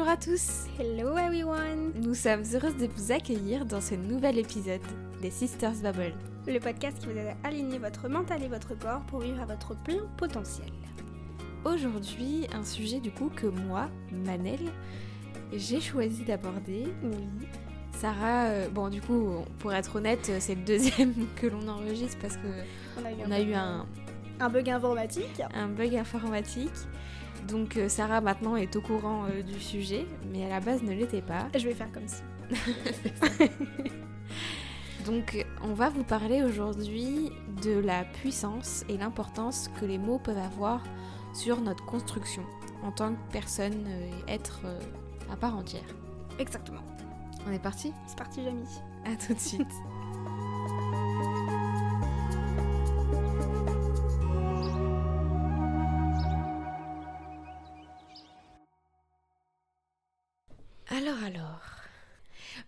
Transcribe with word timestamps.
Bonjour 0.00 0.14
à 0.14 0.16
tous 0.16 0.64
Hello 0.78 1.18
everyone 1.18 1.92
Nous 2.00 2.14
sommes 2.14 2.42
heureuses 2.54 2.78
de 2.78 2.86
vous 2.86 3.12
accueillir 3.12 3.66
dans 3.66 3.82
ce 3.82 3.94
nouvel 3.94 4.38
épisode 4.38 4.80
des 5.20 5.30
Sisters 5.30 5.74
Bubble. 5.74 6.14
Le 6.46 6.58
podcast 6.58 6.98
qui 6.98 7.04
vous 7.04 7.18
aide 7.18 7.36
à 7.44 7.48
aligner 7.48 7.76
votre 7.76 8.08
mental 8.08 8.42
et 8.42 8.48
votre 8.48 8.78
corps 8.78 9.02
pour 9.08 9.20
vivre 9.20 9.42
à 9.42 9.44
votre 9.44 9.76
plein 9.82 10.08
potentiel. 10.16 10.70
Aujourd'hui, 11.66 12.46
un 12.54 12.64
sujet 12.64 12.98
du 12.98 13.10
coup 13.10 13.28
que 13.28 13.46
moi, 13.46 13.90
Manel, 14.10 14.70
j'ai 15.52 15.82
choisi 15.82 16.24
d'aborder. 16.24 16.86
Oui. 17.02 17.48
Sarah, 17.98 18.46
euh, 18.46 18.70
bon 18.70 18.88
du 18.88 19.02
coup, 19.02 19.44
pour 19.58 19.74
être 19.74 19.96
honnête, 19.96 20.32
c'est 20.38 20.54
le 20.54 20.62
deuxième 20.62 21.12
que 21.36 21.46
l'on 21.46 21.68
enregistre 21.68 22.16
parce 22.22 22.38
que 22.38 22.48
On 22.98 23.04
a 23.04 23.12
eu, 23.12 23.16
on 23.26 23.30
a 23.30 23.40
eu 23.40 23.52
un, 23.52 23.86
un 24.40 24.48
bug 24.48 24.68
informatique. 24.70 25.42
un 25.54 25.68
bug 25.68 25.94
informatique. 25.94 26.70
Donc 27.48 27.76
euh, 27.76 27.88
Sarah 27.88 28.20
maintenant 28.20 28.56
est 28.56 28.74
au 28.76 28.80
courant 28.80 29.24
euh, 29.24 29.42
du 29.42 29.60
sujet, 29.60 30.06
mais 30.32 30.44
à 30.44 30.48
la 30.48 30.60
base 30.60 30.82
ne 30.82 30.92
l'était 30.92 31.22
pas. 31.22 31.48
Je 31.56 31.66
vais 31.66 31.74
faire 31.74 31.90
comme 31.92 32.06
si. 32.06 32.22
Donc 35.06 35.46
on 35.62 35.72
va 35.72 35.88
vous 35.88 36.04
parler 36.04 36.42
aujourd'hui 36.42 37.30
de 37.62 37.78
la 37.78 38.04
puissance 38.04 38.84
et 38.88 38.98
l'importance 38.98 39.70
que 39.80 39.86
les 39.86 39.98
mots 39.98 40.18
peuvent 40.18 40.38
avoir 40.38 40.82
sur 41.32 41.60
notre 41.60 41.84
construction 41.86 42.42
en 42.82 42.92
tant 42.92 43.14
que 43.14 43.32
personne 43.32 43.86
euh, 43.86 44.10
et 44.28 44.32
être 44.32 44.60
à 45.30 45.36
part 45.36 45.56
entière. 45.56 45.86
Exactement. 46.38 46.82
On 47.46 47.52
est 47.52 47.62
parti? 47.62 47.92
C'est 48.06 48.18
parti, 48.18 48.42
Jamie. 48.44 48.66
À 49.04 49.16
tout 49.16 49.34
de 49.34 49.40
suite. 49.40 49.72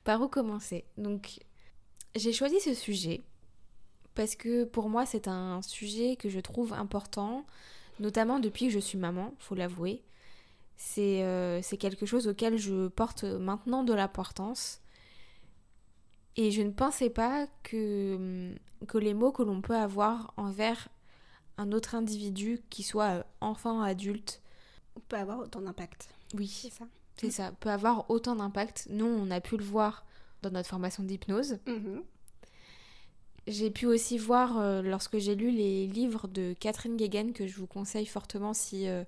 par 0.05 0.21
où 0.21 0.29
commencer 0.29 0.85
Donc, 0.97 1.41
j'ai 2.15 2.33
choisi 2.33 2.61
ce 2.61 2.75
sujet 2.75 3.23
parce 4.15 4.35
que 4.37 4.65
pour 4.65 4.89
moi 4.89 5.07
c'est 5.07 5.29
un 5.29 5.63
sujet 5.63 6.17
que 6.17 6.29
je 6.29 6.41
trouve 6.41 6.73
important, 6.75 7.47
notamment 8.01 8.39
depuis 8.41 8.67
que 8.67 8.73
je 8.73 8.79
suis 8.79 8.99
maman, 8.99 9.33
faut 9.39 9.55
l'avouer. 9.55 10.03
C'est 10.77 11.23
euh, 11.23 11.61
quelque 11.79 12.07
chose 12.07 12.29
auquel 12.29 12.59
je 12.59 12.89
porte 12.89 13.25
maintenant 13.25 13.85
de 13.85 13.95
l'importance. 13.95 14.81
Et 16.37 16.51
je 16.51 16.63
ne 16.63 16.71
pensais 16.71 17.11
pas 17.11 17.47
que, 17.63 18.55
que 18.89 18.99
les 18.99 19.15
mots 19.15 19.33
que 19.33 19.43
l'on 19.43 19.61
peut 19.61 19.77
avoir 19.77 20.33
envers 20.37 20.89
un 21.59 21.73
autre 21.73 21.95
individu, 21.95 22.61
qui 22.71 22.83
soit 22.83 23.19
euh, 23.19 23.23
enfant, 23.41 23.83
adulte, 23.83 24.41
On 24.97 25.01
peut 25.01 25.17
avoir 25.17 25.39
autant 25.39 25.61
d'impact. 25.61 26.09
oui, 26.35 26.49
C'est 26.49 26.71
ça. 26.71 26.87
C'est 27.17 27.31
ça, 27.31 27.53
peut 27.53 27.71
avoir 27.71 28.11
autant 28.11 28.37
d'impact. 28.37 28.87
Nous, 28.91 29.07
on 29.07 29.31
a 29.31 29.41
pu 29.41 29.57
le 29.57 29.65
voir 29.65 30.05
dans 30.43 30.51
notre 30.51 30.69
formation 30.69 31.03
d'hypnose. 31.03 31.59
Mhm. 31.67 32.03
J'ai 33.47 33.71
pu 33.71 33.87
aussi 33.87 34.19
voir 34.19 34.59
euh, 34.59 34.83
lorsque 34.83 35.19
j'ai 35.19 35.35
lu 35.35 35.51
les 35.51 35.87
livres 35.87 36.29
de 36.29 36.55
Catherine 36.59 36.97
Guéguen 36.97 37.33
que 37.33 37.47
je 37.47 37.57
vous 37.57 37.67
conseille 37.67 38.07
fortement 38.07 38.55
si 38.55 38.87
euh, 38.87 39.05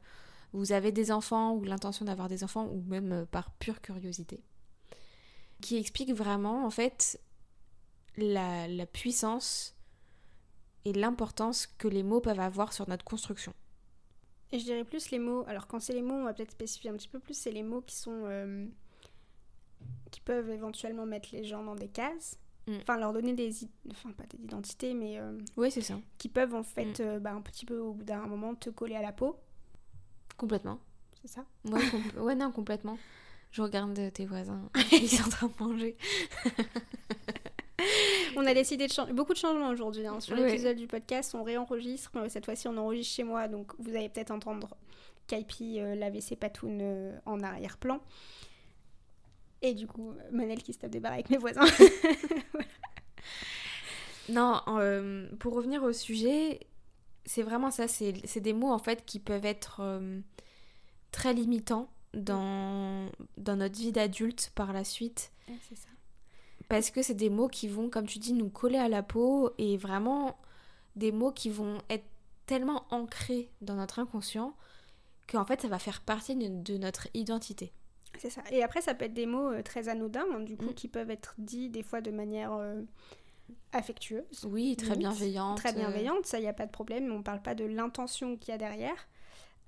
vous 0.53 0.73
avez 0.73 0.91
des 0.91 1.13
enfants 1.13 1.53
ou 1.55 1.65
l'intention 1.65 2.05
d'avoir 2.05 2.29
des 2.29 2.43
enfants 2.43 2.67
ou 2.67 2.83
même 2.89 3.13
euh, 3.13 3.25
par 3.27 3.53
pure 3.53 3.81
curiosité. 3.81 4.43
Qui 5.61 5.77
explique 5.77 6.13
vraiment 6.13 6.67
en 6.67 6.71
fait 6.71 7.21
la, 8.17 8.67
la 8.67 8.87
puissance 8.87 9.77
et 10.85 10.93
l'importance 10.93 11.67
que 11.67 11.87
les 11.87 12.03
mots 12.03 12.21
peuvent 12.21 12.41
avoir 12.41 12.73
sur 12.73 12.89
notre 12.89 13.05
construction. 13.05 13.55
Et 14.53 14.59
je 14.59 14.65
dirais 14.65 14.85
plus 14.85 15.11
les 15.11 15.19
mots. 15.19 15.45
Alors, 15.49 15.67
quand 15.67 15.81
c'est 15.81 15.95
les 15.95 16.03
mots, 16.03 16.15
on 16.15 16.25
va 16.25 16.33
peut-être 16.35 16.53
spécifier 16.53 16.91
un 16.91 16.95
petit 16.97 17.09
peu 17.09 17.19
plus. 17.19 17.35
C'est 17.35 17.51
les 17.51 17.63
mots 17.63 17.81
qui 17.83 17.97
sont. 17.97 18.23
euh, 18.27 18.67
qui 20.11 20.21
peuvent 20.21 20.49
éventuellement 20.51 21.07
mettre 21.07 21.31
les 21.33 21.45
gens 21.45 21.65
dans 21.65 21.75
des 21.75 21.89
cases. 21.89 22.39
Mm. 22.69 22.77
Enfin, 22.83 22.97
leur 22.99 23.13
donner 23.13 23.35
des. 23.35 23.51
Enfin, 23.91 24.13
pas 24.13 24.25
des 24.27 24.43
identités, 24.43 24.95
mais. 24.95 25.19
euh, 25.19 25.37
Oui, 25.57 25.71
c'est 25.71 25.81
ça. 25.83 25.99
qui 26.19 26.29
peuvent 26.29 26.55
en 26.55 26.63
fait, 26.63 27.01
euh, 27.01 27.19
bah, 27.19 27.33
un 27.33 27.41
petit 27.41 27.67
peu 27.67 27.79
au 27.79 27.93
bout 27.95 28.05
d'un 28.05 28.27
moment, 28.27 28.55
te 28.55 28.71
coller 28.71 28.95
à 28.97 29.03
la 29.03 29.13
peau. 29.13 29.37
Complètement. 30.37 30.79
C'est 31.23 31.29
ça? 31.29 31.45
Ouais, 31.65 31.81
compl- 31.81 32.19
ouais, 32.21 32.35
non, 32.35 32.53
complètement. 32.53 32.99
Je 33.51 33.63
regarde 33.63 34.13
tes 34.13 34.27
voisins, 34.27 34.69
ils 34.93 35.09
sont 35.09 35.25
en 35.27 35.29
train 35.31 35.47
de 35.49 35.63
manger. 35.65 35.97
On 38.37 38.47
a 38.47 38.55
décidé 38.55 38.87
de 38.87 38.93
changer. 38.93 39.13
Beaucoup 39.13 39.33
de 39.33 39.39
changements 39.39 39.69
aujourd'hui 39.69 40.07
hein. 40.07 40.21
sur 40.21 40.35
l'épisode 40.37 40.77
du 40.77 40.87
podcast. 40.87 41.35
On 41.35 41.43
réenregistre. 41.43 42.11
mais 42.15 42.29
Cette 42.29 42.45
fois-ci, 42.45 42.69
on 42.69 42.77
enregistre 42.77 43.15
chez 43.15 43.25
moi. 43.25 43.49
Donc, 43.49 43.73
vous 43.79 43.95
allez 43.97 44.09
peut-être 44.09 44.31
entendre 44.31 44.77
Kaipi 45.27 45.81
euh, 45.81 45.95
laver 45.95 46.21
ses 46.21 46.37
patounes 46.37 46.81
euh, 46.83 47.19
en 47.27 47.41
arrière-plan. 47.41 48.01
Et 49.63 49.75
du 49.75 49.87
coup, 49.87 50.13
Manel 50.31 50.63
qui 50.63 50.73
se 50.73 50.79
tape 50.79 50.91
des 50.91 51.01
barres 51.01 51.15
avec 51.15 51.31
mes 51.31 51.39
voisins. 51.39 51.65
Non, 54.29 54.63
euh, 54.69 55.29
pour 55.39 55.55
revenir 55.55 55.83
au 55.83 55.93
sujet, 55.93 56.61
c'est 57.27 57.43
vraiment 57.43 57.71
ça, 57.71 57.89
c'est 57.89 58.41
des 58.41 58.53
mots 58.53 58.73
en 58.73 58.79
fait 58.79 59.05
qui 59.05 59.19
peuvent 59.19 59.45
être 59.45 59.81
euh, 59.81 60.21
très 61.11 61.35
limitants 61.35 61.91
dans, 62.15 63.11
dans 63.37 63.57
notre 63.57 63.79
vie 63.79 63.93
d'adulte 63.93 64.53
par 64.55 64.73
la 64.73 64.85
suite. 64.85 65.31
c'est 65.69 65.77
ça. 65.77 65.89
Parce 66.69 66.91
que 66.91 67.03
c'est 67.03 67.15
des 67.15 67.31
mots 67.31 67.49
qui 67.49 67.69
vont, 67.69 67.91
comme 67.91 68.07
tu 68.07 68.19
dis, 68.19 68.33
nous 68.33 68.49
coller 68.49 68.79
à 68.79 68.89
la 68.89 69.03
peau 69.03 69.53
et 69.59 69.77
vraiment 69.77 70.37
des 70.97 71.13
mots 71.13 71.33
qui 71.33 71.51
vont 71.51 71.79
être 71.91 72.05
tellement 72.47 72.85
ancrés 72.91 73.51
dans 73.61 73.75
notre 73.75 73.99
inconscient 73.99 74.55
qu'en 75.27 75.45
fait 75.45 75.63
ça 75.63 75.69
va 75.69 75.79
faire 75.79 76.03
partie 76.03 76.37
de, 76.37 76.77
notre 76.77 77.09
identité. 77.15 77.73
C'est 78.19 78.31
ça. 78.31 78.43
Et 78.53 78.63
après, 78.63 78.81
ça 78.81 78.95
peut 78.95 79.07
être 79.07 79.15
des 79.15 79.27
mots 79.27 79.51
euh, 79.51 79.63
très 79.63 79.89
anodins, 79.89 80.27
hein, 80.33 80.41
du 80.41 80.57
coup, 80.57 80.67
Mm. 80.71 80.75
qui 80.75 80.89
peuvent 80.89 81.11
être 81.11 81.35
dits 81.39 81.69
des 81.69 81.83
fois 81.83 82.01
de 82.01 82.13
manière 82.13 82.53
euh, 82.53 82.81
affectueuse. 83.73 84.45
Oui, 84.45 84.77
très 84.77 84.91
Limite, 84.91 85.01
bienveillante. 85.01 85.57
Très 85.57 85.73
bienveillante, 85.73 86.25
ça, 86.27 86.39
il 86.39 86.43
n'y 86.43 86.49
a 86.49 86.53
pas 86.53 86.67
de 86.67 86.71
problème. 86.71 87.11
On 87.11 87.19
ne 87.19 87.23
parle 87.23 87.43
pas 87.43 87.57
de 87.57 87.65
l'intention 87.65 88.37
qu'il 88.37 88.53
y 88.53 88.55
a 88.55 88.59
derrière. 88.59 89.09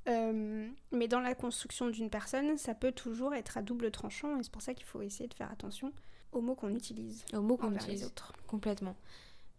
Euh, 0.09 0.69
mais 0.93 1.09
dans 1.09 1.19
la 1.19 1.35
construction 1.35 1.89
d'une 1.89 2.11
personne, 2.11 2.57
ça 2.57 2.75
peut 2.75 2.93
toujours 2.93 3.35
être 3.35 3.59
à 3.59 3.63
double 3.63 3.91
tranchant. 3.91 4.39
Et 4.39 4.43
c'est 4.45 4.53
pour 4.53 4.63
ça 4.63 4.75
qu'il 4.75 4.87
faut 4.87 5.03
essayer 5.03 5.29
de 5.29 5.35
faire 5.35 5.51
attention 5.51 5.93
aux 6.33 6.41
mots 6.41 6.55
qu'on 6.55 6.75
utilise 6.75 7.25
Aux 7.33 7.41
mots 7.41 7.57
qu'on 7.57 7.69
envers 7.69 7.81
les 7.87 7.93
utilise. 7.95 8.05
autres. 8.07 8.33
Complètement. 8.47 8.97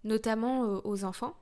Notamment 0.03 0.65
euh, 0.65 0.79
aux 0.83 1.03
enfants. 1.03 1.35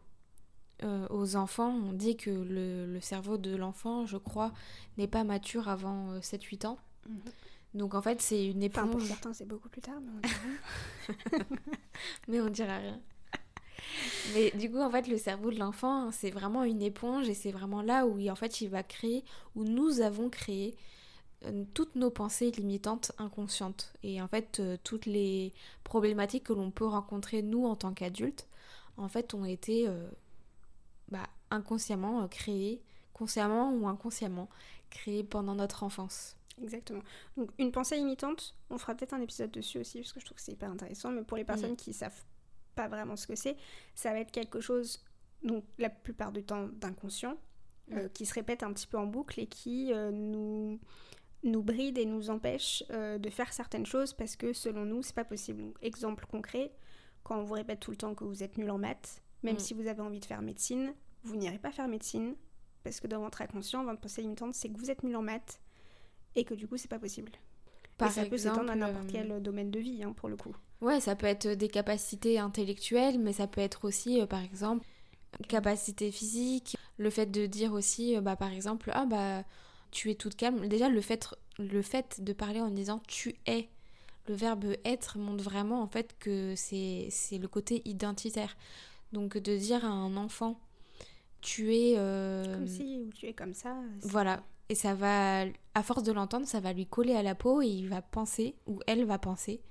Euh, 0.83 1.07
aux 1.09 1.35
enfants, 1.37 1.69
on 1.73 1.93
dit 1.93 2.17
que 2.17 2.29
le, 2.29 2.85
le 2.85 2.99
cerveau 2.99 3.37
de 3.37 3.55
l'enfant, 3.55 4.05
je 4.05 4.17
crois, 4.17 4.51
n'est 4.97 5.07
pas 5.07 5.23
mature 5.23 5.69
avant 5.69 6.11
euh, 6.11 6.19
7-8 6.19 6.67
ans. 6.67 6.77
Mhm. 7.07 7.19
Donc 7.75 7.93
en 7.93 8.01
fait, 8.01 8.21
c'est 8.21 8.47
une 8.47 8.63
Enfin, 8.65 8.83
pour 8.87 8.91
éponge. 8.99 9.07
certains, 9.07 9.33
c'est 9.33 9.45
beaucoup 9.45 9.69
plus 9.69 9.81
tard, 9.81 9.99
mais 10.01 10.11
on 10.15 10.19
dirait. 10.21 11.45
mais 12.27 12.41
on 12.41 12.49
dira 12.49 12.77
rien. 12.77 12.99
Mais 14.33 14.51
du 14.51 14.69
coup, 14.71 14.79
en 14.79 14.89
fait, 14.89 15.07
le 15.07 15.17
cerveau 15.17 15.51
de 15.51 15.59
l'enfant, 15.59 16.11
c'est 16.11 16.31
vraiment 16.31 16.63
une 16.63 16.81
éponge 16.81 17.29
et 17.29 17.33
c'est 17.33 17.51
vraiment 17.51 17.81
là 17.81 18.05
où 18.07 18.17
il, 18.17 18.29
en 18.31 18.35
fait, 18.35 18.61
il 18.61 18.69
va 18.69 18.83
créer, 18.83 19.23
où 19.55 19.63
nous 19.63 20.01
avons 20.01 20.29
créé 20.29 20.73
euh, 20.73 20.77
toutes 21.73 21.95
nos 21.95 22.09
pensées 22.09 22.51
limitantes 22.51 23.11
inconscientes. 23.17 23.93
Et 24.03 24.21
en 24.21 24.27
fait, 24.27 24.59
euh, 24.59 24.77
toutes 24.83 25.05
les 25.05 25.53
problématiques 25.83 26.45
que 26.45 26.53
l'on 26.53 26.71
peut 26.71 26.85
rencontrer, 26.85 27.41
nous, 27.41 27.65
en 27.65 27.75
tant 27.75 27.93
qu'adultes, 27.93 28.47
en 28.97 29.07
fait, 29.07 29.33
ont 29.33 29.45
été 29.45 29.87
euh, 29.87 30.07
bah, 31.09 31.27
inconsciemment 31.51 32.23
euh, 32.23 32.27
créées, 32.27 32.81
consciemment 33.13 33.73
ou 33.73 33.87
inconsciemment, 33.87 34.49
créées 34.89 35.23
pendant 35.23 35.55
notre 35.55 35.83
enfance. 35.83 36.37
Exactement. 36.61 37.01
Donc, 37.35 37.51
une 37.57 37.71
pensée 37.71 37.97
limitante, 37.97 38.55
on 38.69 38.77
fera 38.77 38.95
peut-être 38.95 39.13
un 39.13 39.21
épisode 39.21 39.51
dessus 39.51 39.79
aussi, 39.79 39.99
parce 39.99 40.13
que 40.13 40.19
je 40.19 40.25
trouve 40.25 40.37
que 40.37 40.43
c'est 40.43 40.53
hyper 40.53 40.71
intéressant. 40.71 41.11
Mais 41.11 41.23
pour 41.23 41.37
les 41.37 41.43
personnes 41.43 41.75
qui 41.75 41.93
savent 41.93 42.23
pas 42.75 42.87
vraiment 42.87 43.15
ce 43.15 43.27
que 43.27 43.35
c'est, 43.35 43.57
ça 43.93 44.11
va 44.11 44.19
être 44.19 44.31
quelque 44.31 44.61
chose, 44.61 45.03
donc 45.43 45.63
la 45.77 45.89
plupart 45.89 46.31
du 46.31 46.43
temps 46.43 46.67
d'inconscient, 46.67 47.37
euh, 47.91 48.09
qui 48.09 48.25
se 48.25 48.33
répète 48.33 48.63
un 48.63 48.73
petit 48.73 48.87
peu 48.87 48.97
en 48.97 49.05
boucle 49.05 49.39
et 49.39 49.45
qui 49.45 49.93
euh, 49.93 50.09
nous 50.09 50.79
nous 51.45 51.63
bride 51.63 51.97
et 51.97 52.05
nous 52.05 52.29
empêche 52.29 52.83
euh, 52.91 53.17
de 53.17 53.29
faire 53.29 53.53
certaines 53.53 53.85
choses 53.85 54.13
parce 54.13 54.35
que 54.35 54.51
selon 54.53 54.85
nous 54.85 55.01
c'est 55.01 55.15
pas 55.15 55.23
possible. 55.23 55.63
Donc, 55.63 55.77
exemple 55.81 56.25
concret, 56.25 56.71
quand 57.23 57.39
on 57.39 57.43
vous 57.43 57.53
répète 57.53 57.79
tout 57.79 57.91
le 57.91 57.97
temps 57.97 58.13
que 58.13 58.23
vous 58.23 58.43
êtes 58.43 58.57
nul 58.57 58.69
en 58.69 58.77
maths, 58.77 59.21
même 59.43 59.55
Mm. 59.55 59.59
si 59.59 59.73
vous 59.73 59.87
avez 59.87 60.01
envie 60.01 60.19
de 60.19 60.25
faire 60.25 60.41
médecine, 60.41 60.93
vous 61.23 61.35
n'irez 61.37 61.59
pas 61.59 61.71
faire 61.71 61.87
médecine 61.87 62.35
parce 62.83 62.99
que 62.99 63.07
dans 63.07 63.19
votre 63.19 63.41
inconscient, 63.41 63.83
votre 63.83 63.99
pensée 63.99 64.21
limitante, 64.21 64.53
c'est 64.53 64.69
que 64.69 64.77
vous 64.77 64.91
êtes 64.91 65.03
nul 65.03 65.15
en 65.15 65.21
maths 65.21 65.59
et 66.35 66.43
que 66.43 66.53
du 66.53 66.67
coup 66.67 66.77
c'est 66.77 66.89
pas 66.89 66.99
possible. 66.99 67.31
Par 67.97 68.09
et 68.09 68.11
ça 68.11 68.25
peut 68.25 68.37
s'étendre 68.37 68.71
à 68.71 68.75
exemple, 68.75 68.79
n'importe 68.79 69.05
euh, 69.05 69.11
quel 69.11 69.41
domaine 69.41 69.71
de 69.71 69.79
vie 69.79 70.03
hein, 70.03 70.13
pour 70.13 70.29
le 70.29 70.35
coup. 70.35 70.55
Ouais, 70.81 70.99
ça 70.99 71.15
peut 71.15 71.27
être 71.27 71.47
des 71.47 71.69
capacités 71.69 72.39
intellectuelles, 72.39 73.17
mais 73.19 73.33
ça 73.33 73.47
peut 73.47 73.61
être 73.61 73.85
aussi, 73.85 74.19
euh, 74.21 74.25
par 74.25 74.41
exemple, 74.41 74.85
capacité 75.47 76.11
physique. 76.11 76.77
Le 76.97 77.09
fait 77.09 77.27
de 77.27 77.45
dire 77.45 77.73
aussi, 77.73 78.15
euh, 78.15 78.21
bah, 78.21 78.35
par 78.35 78.51
exemple, 78.51 78.91
ah 78.93 79.05
bah, 79.05 79.43
tu 79.95 80.11
es 80.11 80.15
toute 80.15 80.35
calme. 80.35 80.67
Déjà, 80.67 80.89
le 80.89 80.99
fait, 80.99 81.33
le 81.57 81.81
fait 81.81 82.21
de 82.21 82.33
parler 82.33 82.59
en 82.59 82.69
disant 82.69 83.01
tu 83.07 83.35
es, 83.45 83.69
le 84.27 84.35
verbe 84.35 84.65
être 84.83 85.17
montre 85.17 85.41
vraiment 85.43 85.81
en 85.81 85.87
fait 85.87 86.15
que 86.19 86.53
c'est 86.57 87.09
le 87.31 87.47
côté 87.47 87.81
identitaire. 87.85 88.57
Donc 89.13 89.37
de 89.37 89.55
dire 89.55 89.85
à 89.85 89.87
un 89.87 90.17
enfant, 90.17 90.59
tu 91.39 91.73
es... 91.73 91.93
euh, 91.97 92.43
Comme 92.55 92.67
si 92.67 92.99
ou 92.99 93.09
tu 93.13 93.27
es 93.27 93.33
comme 93.33 93.53
ça. 93.53 93.77
Voilà, 94.01 94.43
Et 94.67 94.75
ça 94.75 94.95
va, 94.95 95.45
à 95.73 95.83
force 95.83 96.03
de 96.03 96.11
l'entendre, 96.11 96.45
ça 96.45 96.59
va 96.59 96.73
lui 96.73 96.87
coller 96.87 97.15
à 97.15 97.23
la 97.23 97.35
peau 97.35 97.61
et 97.61 97.67
il 97.67 97.87
va 97.87 98.01
penser, 98.01 98.55
ou 98.65 98.79
elle 98.87 99.05
va 99.05 99.17
penser, 99.17 99.61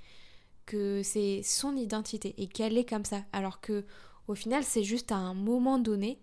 que 0.65 1.03
c'est 1.03 1.43
son 1.43 1.77
identité 1.77 2.35
et 2.39 2.47
qu'elle 2.47 2.79
est 2.79 2.89
comme 2.89 3.05
ça. 3.05 3.25
Alors 3.33 3.61
que 3.61 3.85
au 4.27 4.35
final, 4.35 4.65
c'est 4.65 4.85
juste 4.85 5.13
à 5.13 5.17
un 5.17 5.35
moment 5.35 5.79
donné 5.79 6.19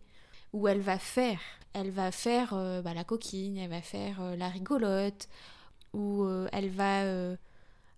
où 0.53 0.67
elle 0.67 0.81
va 0.81 0.97
faire. 0.97 1.39
Elle 1.73 1.91
va 1.91 2.11
faire 2.11 2.53
euh, 2.53 2.81
bah, 2.81 2.93
la 2.93 3.03
coquine, 3.03 3.57
elle 3.57 3.69
va 3.69 3.81
faire 3.81 4.21
euh, 4.21 4.35
la 4.35 4.49
rigolote, 4.49 5.29
ou 5.93 6.23
euh, 6.23 6.47
elle 6.51 6.69
va 6.69 7.35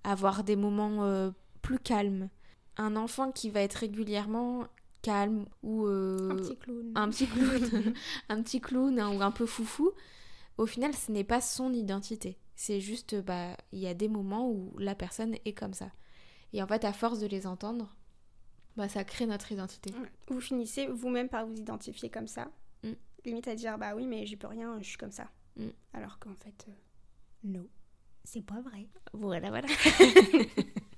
avoir 0.03 0.43
des 0.43 0.55
moments 0.55 1.31
plus 1.61 1.79
calmes. 1.79 2.29
Un 2.77 2.95
enfant 2.95 3.31
qui 3.31 3.49
va 3.49 3.61
être 3.61 3.75
régulièrement 3.75 4.67
calme 5.01 5.45
ou 5.61 5.85
un 5.85 6.35
petit 6.35 6.57
clown, 6.57 6.91
un 6.95 7.09
petit 7.09 7.27
clown, 7.27 7.93
un 8.29 8.41
petit 8.41 8.61
clown 8.61 8.99
hein, 8.99 9.15
ou 9.15 9.21
un 9.21 9.31
peu 9.31 9.45
foufou, 9.45 9.91
au 10.57 10.65
final, 10.65 10.93
ce 10.93 11.11
n'est 11.11 11.23
pas 11.23 11.41
son 11.41 11.73
identité. 11.73 12.37
C'est 12.55 12.79
juste, 12.79 13.15
bah, 13.15 13.57
il 13.71 13.79
y 13.79 13.87
a 13.87 13.93
des 13.93 14.07
moments 14.07 14.49
où 14.49 14.73
la 14.77 14.95
personne 14.95 15.35
est 15.45 15.53
comme 15.53 15.73
ça. 15.73 15.91
Et 16.53 16.61
en 16.61 16.67
fait, 16.67 16.85
à 16.85 16.93
force 16.93 17.19
de 17.19 17.27
les 17.27 17.47
entendre, 17.47 17.95
bah, 18.75 18.87
ça 18.89 19.03
crée 19.03 19.25
notre 19.25 19.51
identité. 19.51 19.91
Vous 20.27 20.41
finissez 20.41 20.87
vous-même 20.87 21.29
par 21.29 21.45
vous 21.45 21.55
identifier 21.55 22.09
comme 22.09 22.27
ça. 22.27 22.51
Limite 23.25 23.47
à 23.47 23.55
dire, 23.55 23.77
bah 23.77 23.95
oui, 23.95 24.07
mais 24.07 24.25
j'y 24.25 24.35
peux 24.35 24.47
rien, 24.47 24.77
je 24.79 24.87
suis 24.87 24.97
comme 24.97 25.11
ça. 25.11 25.29
Mm. 25.55 25.67
Alors 25.93 26.19
qu'en 26.19 26.35
fait, 26.35 26.65
euh, 26.67 26.71
non, 27.43 27.67
c'est 28.23 28.45
pas 28.45 28.61
vrai. 28.61 28.87
Voilà, 29.13 29.49
voilà. 29.49 29.67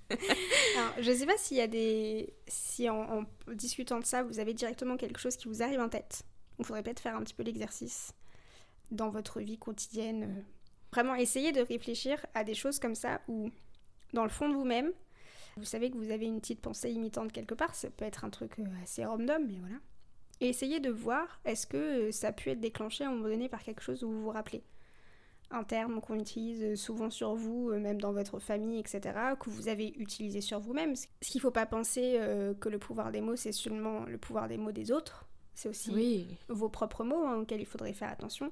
Alors, 0.77 0.93
je 0.99 1.11
sais 1.11 1.25
pas 1.25 1.37
s'il 1.37 1.57
y 1.57 1.61
a 1.61 1.67
des. 1.67 2.33
Si 2.47 2.89
en, 2.89 3.19
en, 3.19 3.25
discutant 3.53 3.99
de 3.99 4.05
ça, 4.05 4.23
vous 4.23 4.39
avez 4.39 4.53
directement 4.53 4.97
quelque 4.97 5.19
chose 5.19 5.35
qui 5.35 5.47
vous 5.47 5.63
arrive 5.63 5.79
en 5.79 5.89
tête. 5.89 6.23
Il 6.59 6.65
faudrait 6.65 6.83
peut-être 6.83 6.99
faire 6.99 7.15
un 7.15 7.21
petit 7.21 7.33
peu 7.33 7.43
l'exercice 7.43 8.13
dans 8.91 9.09
votre 9.09 9.41
vie 9.41 9.57
quotidienne. 9.57 10.45
Vraiment 10.91 11.15
essayer 11.15 11.51
de 11.51 11.61
réfléchir 11.61 12.23
à 12.33 12.43
des 12.43 12.53
choses 12.53 12.79
comme 12.79 12.95
ça 12.95 13.21
où, 13.27 13.51
dans 14.13 14.23
le 14.23 14.29
fond 14.29 14.47
de 14.47 14.53
vous-même, 14.53 14.91
vous 15.57 15.65
savez 15.65 15.89
que 15.89 15.97
vous 15.97 16.11
avez 16.11 16.25
une 16.25 16.39
petite 16.39 16.61
pensée 16.61 16.91
imitante 16.91 17.31
quelque 17.31 17.55
part. 17.55 17.75
Ça 17.75 17.89
peut 17.89 18.05
être 18.05 18.23
un 18.23 18.29
truc 18.29 18.59
euh, 18.59 18.65
assez 18.83 19.03
random, 19.03 19.45
mais 19.47 19.57
voilà. 19.59 19.77
Et 20.41 20.49
essayez 20.49 20.79
de 20.79 20.89
voir 20.89 21.39
est-ce 21.45 21.65
que 21.67 21.77
euh, 21.77 22.11
ça 22.11 22.29
a 22.29 22.31
pu 22.31 22.49
être 22.49 22.59
déclenché 22.59 23.03
à 23.03 23.07
un 23.07 23.11
moment 23.11 23.29
donné 23.29 23.49
par 23.49 23.63
quelque 23.63 23.81
chose 23.81 24.03
où 24.03 24.09
vous 24.09 24.23
vous 24.23 24.31
rappelez? 24.31 24.63
Un 25.51 25.63
terme 25.63 26.01
qu'on 26.01 26.19
utilise 26.19 26.75
souvent 26.75 27.09
sur 27.09 27.35
vous, 27.35 27.71
même 27.75 28.01
dans 28.01 28.11
votre 28.11 28.39
famille, 28.39 28.79
etc., 28.79 29.01
que 29.39 29.49
vous 29.51 29.67
avez 29.67 29.89
utilisé 29.97 30.41
sur 30.41 30.59
vous-même. 30.59 30.95
Ce 30.95 31.05
qu'il 31.21 31.37
ne 31.37 31.41
faut 31.41 31.51
pas 31.51 31.67
penser 31.67 32.19
que 32.59 32.67
le 32.67 32.79
pouvoir 32.79 33.11
des 33.11 33.21
mots, 33.21 33.35
c'est 33.35 33.51
seulement 33.51 34.05
le 34.05 34.17
pouvoir 34.17 34.47
des 34.47 34.57
mots 34.57 34.71
des 34.71 34.91
autres. 34.91 35.27
C'est 35.55 35.69
aussi 35.69 36.27
vos 36.49 36.67
propres 36.67 37.03
mots 37.03 37.25
hein, 37.25 37.37
auxquels 37.37 37.61
il 37.61 37.65
faudrait 37.65 37.93
faire 37.93 38.09
attention. 38.09 38.51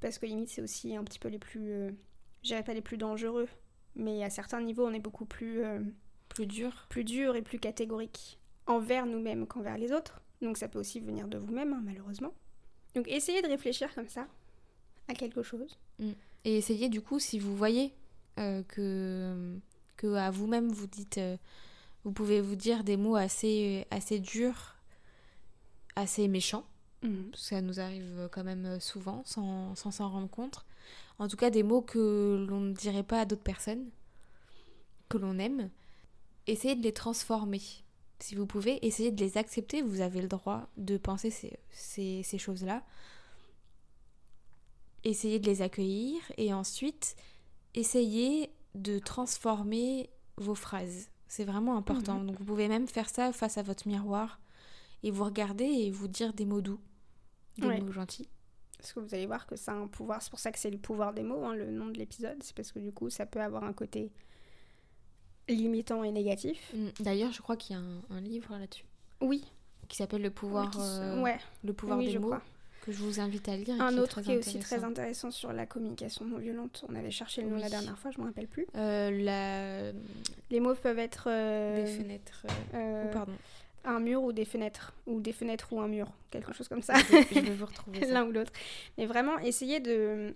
Parce 0.00 0.18
que 0.18 0.26
limite, 0.26 0.50
c'est 0.50 0.60
aussi 0.60 0.94
un 0.94 1.02
petit 1.02 1.18
peu 1.18 1.28
les 1.28 1.38
plus. 1.38 1.72
Euh, 1.72 1.90
je 2.42 2.48
dirais 2.48 2.62
pas 2.62 2.74
les 2.74 2.82
plus 2.82 2.98
dangereux, 2.98 3.48
mais 3.96 4.22
à 4.22 4.28
certains 4.28 4.60
niveaux, 4.60 4.86
on 4.86 4.92
est 4.92 5.00
beaucoup 5.00 5.24
plus. 5.24 5.64
Euh, 5.64 5.80
plus 6.28 6.46
dur. 6.46 6.86
Plus 6.90 7.04
dur 7.04 7.36
et 7.36 7.42
plus 7.42 7.58
catégorique 7.58 8.38
envers 8.66 9.06
nous-mêmes 9.06 9.46
qu'envers 9.46 9.78
les 9.78 9.92
autres. 9.92 10.20
Donc 10.42 10.58
ça 10.58 10.68
peut 10.68 10.78
aussi 10.78 11.00
venir 11.00 11.28
de 11.28 11.38
vous-même, 11.38 11.72
hein, 11.72 11.82
malheureusement. 11.84 12.34
Donc 12.94 13.08
essayez 13.08 13.42
de 13.42 13.48
réfléchir 13.48 13.94
comme 13.94 14.08
ça 14.08 14.26
à 15.08 15.14
quelque 15.14 15.42
chose. 15.42 15.78
Mm. 15.98 16.12
Et 16.44 16.56
essayez 16.56 16.88
du 16.88 17.00
coup, 17.00 17.18
si 17.18 17.38
vous 17.38 17.56
voyez 17.56 17.92
euh, 18.38 18.62
que, 18.64 19.58
que 19.96 20.14
à 20.14 20.30
vous-même 20.30 20.68
vous 20.68 20.86
dites, 20.86 21.20
vous 22.04 22.12
pouvez 22.12 22.40
vous 22.40 22.56
dire 22.56 22.84
des 22.84 22.96
mots 22.96 23.16
assez, 23.16 23.86
assez 23.90 24.20
durs, 24.20 24.76
assez 25.96 26.28
méchants, 26.28 26.66
Mhm. 27.04 27.30
Ça 27.34 27.60
nous 27.60 27.80
arrive 27.80 28.28
quand 28.32 28.44
même 28.44 28.80
souvent 28.80 29.22
sans 29.24 29.74
s'en 29.74 30.08
rendre 30.08 30.28
compte. 30.28 30.64
En 31.18 31.28
tout 31.28 31.36
cas, 31.36 31.50
des 31.50 31.62
mots 31.62 31.82
que 31.82 32.44
l'on 32.48 32.60
ne 32.60 32.72
dirait 32.72 33.02
pas 33.02 33.20
à 33.20 33.24
d'autres 33.24 33.42
personnes, 33.42 33.90
que 35.08 35.18
l'on 35.18 35.38
aime. 35.38 35.70
Essayez 36.46 36.74
de 36.74 36.82
les 36.82 36.92
transformer. 36.92 37.60
Si 38.24 38.34
vous 38.34 38.46
pouvez, 38.46 38.78
essayez 38.86 39.12
de 39.12 39.22
les 39.22 39.36
accepter. 39.36 39.82
Vous 39.82 40.00
avez 40.00 40.22
le 40.22 40.28
droit 40.28 40.70
de 40.78 40.96
penser 40.96 41.28
ces, 41.28 41.58
ces, 41.68 42.22
ces 42.22 42.38
choses-là. 42.38 42.82
Essayez 45.04 45.38
de 45.38 45.44
les 45.44 45.60
accueillir 45.60 46.22
et 46.38 46.54
ensuite, 46.54 47.16
essayez 47.74 48.48
de 48.74 48.98
transformer 48.98 50.08
vos 50.38 50.54
phrases. 50.54 51.10
C'est 51.28 51.44
vraiment 51.44 51.76
important. 51.76 52.20
Mhm. 52.20 52.26
Donc 52.28 52.38
vous 52.38 52.46
pouvez 52.46 52.66
même 52.66 52.86
faire 52.86 53.10
ça 53.10 53.30
face 53.30 53.58
à 53.58 53.62
votre 53.62 53.86
miroir 53.86 54.40
et 55.02 55.10
vous 55.10 55.24
regarder 55.24 55.66
et 55.66 55.90
vous 55.90 56.08
dire 56.08 56.32
des 56.32 56.46
mots 56.46 56.62
doux 56.62 56.80
des 57.58 57.78
mots 57.82 57.92
gentils. 57.92 58.30
Parce 58.78 58.94
que 58.94 59.00
vous 59.00 59.14
allez 59.14 59.26
voir 59.26 59.46
que 59.46 59.56
ça 59.56 59.72
a 59.72 59.76
un 59.76 59.86
pouvoir, 59.86 60.22
c'est 60.22 60.30
pour 60.30 60.40
ça 60.40 60.50
que 60.50 60.58
c'est 60.58 60.70
le 60.70 60.78
pouvoir 60.78 61.12
des 61.12 61.24
mots, 61.24 61.44
hein, 61.44 61.54
le 61.54 61.70
nom 61.70 61.88
de 61.88 61.98
l'épisode, 61.98 62.42
c'est 62.42 62.56
parce 62.56 62.72
que 62.72 62.78
du 62.78 62.90
coup 62.90 63.10
ça 63.10 63.26
peut 63.26 63.42
avoir 63.42 63.64
un 63.64 63.74
côté 63.74 64.12
limitant 65.48 66.04
et 66.04 66.10
négatif. 66.10 66.72
Mm. 66.74 66.88
D'ailleurs, 67.00 67.32
je 67.32 67.42
crois 67.42 67.56
qu'il 67.56 67.76
y 67.76 67.78
a 67.78 67.82
un, 67.82 68.20
livre 68.20 68.56
là-dessus. 68.58 68.84
Oui. 69.20 69.44
Qui 69.88 69.96
s'appelle 69.96 70.22
Le 70.22 70.30
pouvoir, 70.30 70.72
euh, 70.78 71.20
ouais. 71.22 71.38
Le 71.62 71.72
pouvoir 71.72 71.98
des 71.98 72.18
mots. 72.18 72.34
Que 72.82 72.92
je 72.92 72.98
vous 72.98 73.18
invite 73.18 73.48
à 73.48 73.56
lire. 73.56 73.80
un 73.80 73.96
autre 73.96 74.20
qui 74.20 74.32
est 74.32 74.38
aussi 74.38 74.58
très 74.58 74.84
intéressant 74.84 75.30
sur 75.30 75.52
la 75.52 75.64
communication 75.64 76.26
non 76.26 76.36
violente. 76.36 76.84
On 76.88 76.94
avait 76.94 77.10
cherché 77.10 77.40
le 77.40 77.48
nom 77.48 77.56
la 77.56 77.70
dernière 77.70 77.98
fois, 77.98 78.10
je 78.10 78.20
me 78.20 78.26
rappelle 78.26 78.46
plus. 78.46 78.66
Euh, 78.76 79.10
la... 79.10 79.92
Les 80.50 80.60
mots 80.60 80.74
peuvent 80.74 80.98
être. 80.98 81.28
Euh, 81.28 81.82
des 81.82 81.90
fenêtres. 81.90 82.46
Oh, 82.74 83.08
pardon 83.12 83.32
un 83.84 84.00
mur 84.00 84.22
ou 84.22 84.32
des 84.32 84.44
fenêtres, 84.44 84.94
ou 85.06 85.20
des 85.20 85.32
fenêtres 85.32 85.72
ou 85.72 85.80
un 85.80 85.88
mur, 85.88 86.08
quelque 86.30 86.52
chose 86.52 86.68
comme 86.68 86.82
ça. 86.82 86.94
Je 86.94 87.40
vais 87.40 87.50
vous 87.50 87.66
retrouver 87.66 88.00
l'un 88.06 88.24
ou 88.24 88.32
l'autre. 88.32 88.52
Mais 88.96 89.06
vraiment, 89.06 89.38
essayez 89.38 89.80
de, 89.80 90.34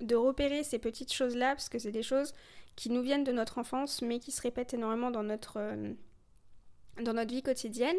de 0.00 0.14
repérer 0.14 0.64
ces 0.64 0.78
petites 0.78 1.12
choses-là, 1.12 1.50
parce 1.50 1.68
que 1.68 1.78
c'est 1.78 1.92
des 1.92 2.02
choses 2.02 2.32
qui 2.76 2.90
nous 2.90 3.02
viennent 3.02 3.24
de 3.24 3.32
notre 3.32 3.58
enfance, 3.58 4.02
mais 4.02 4.20
qui 4.20 4.30
se 4.30 4.42
répètent 4.42 4.74
énormément 4.74 5.10
dans 5.10 5.22
notre, 5.22 5.56
euh, 5.56 5.92
dans 7.02 7.14
notre 7.14 7.32
vie 7.32 7.42
quotidienne. 7.42 7.96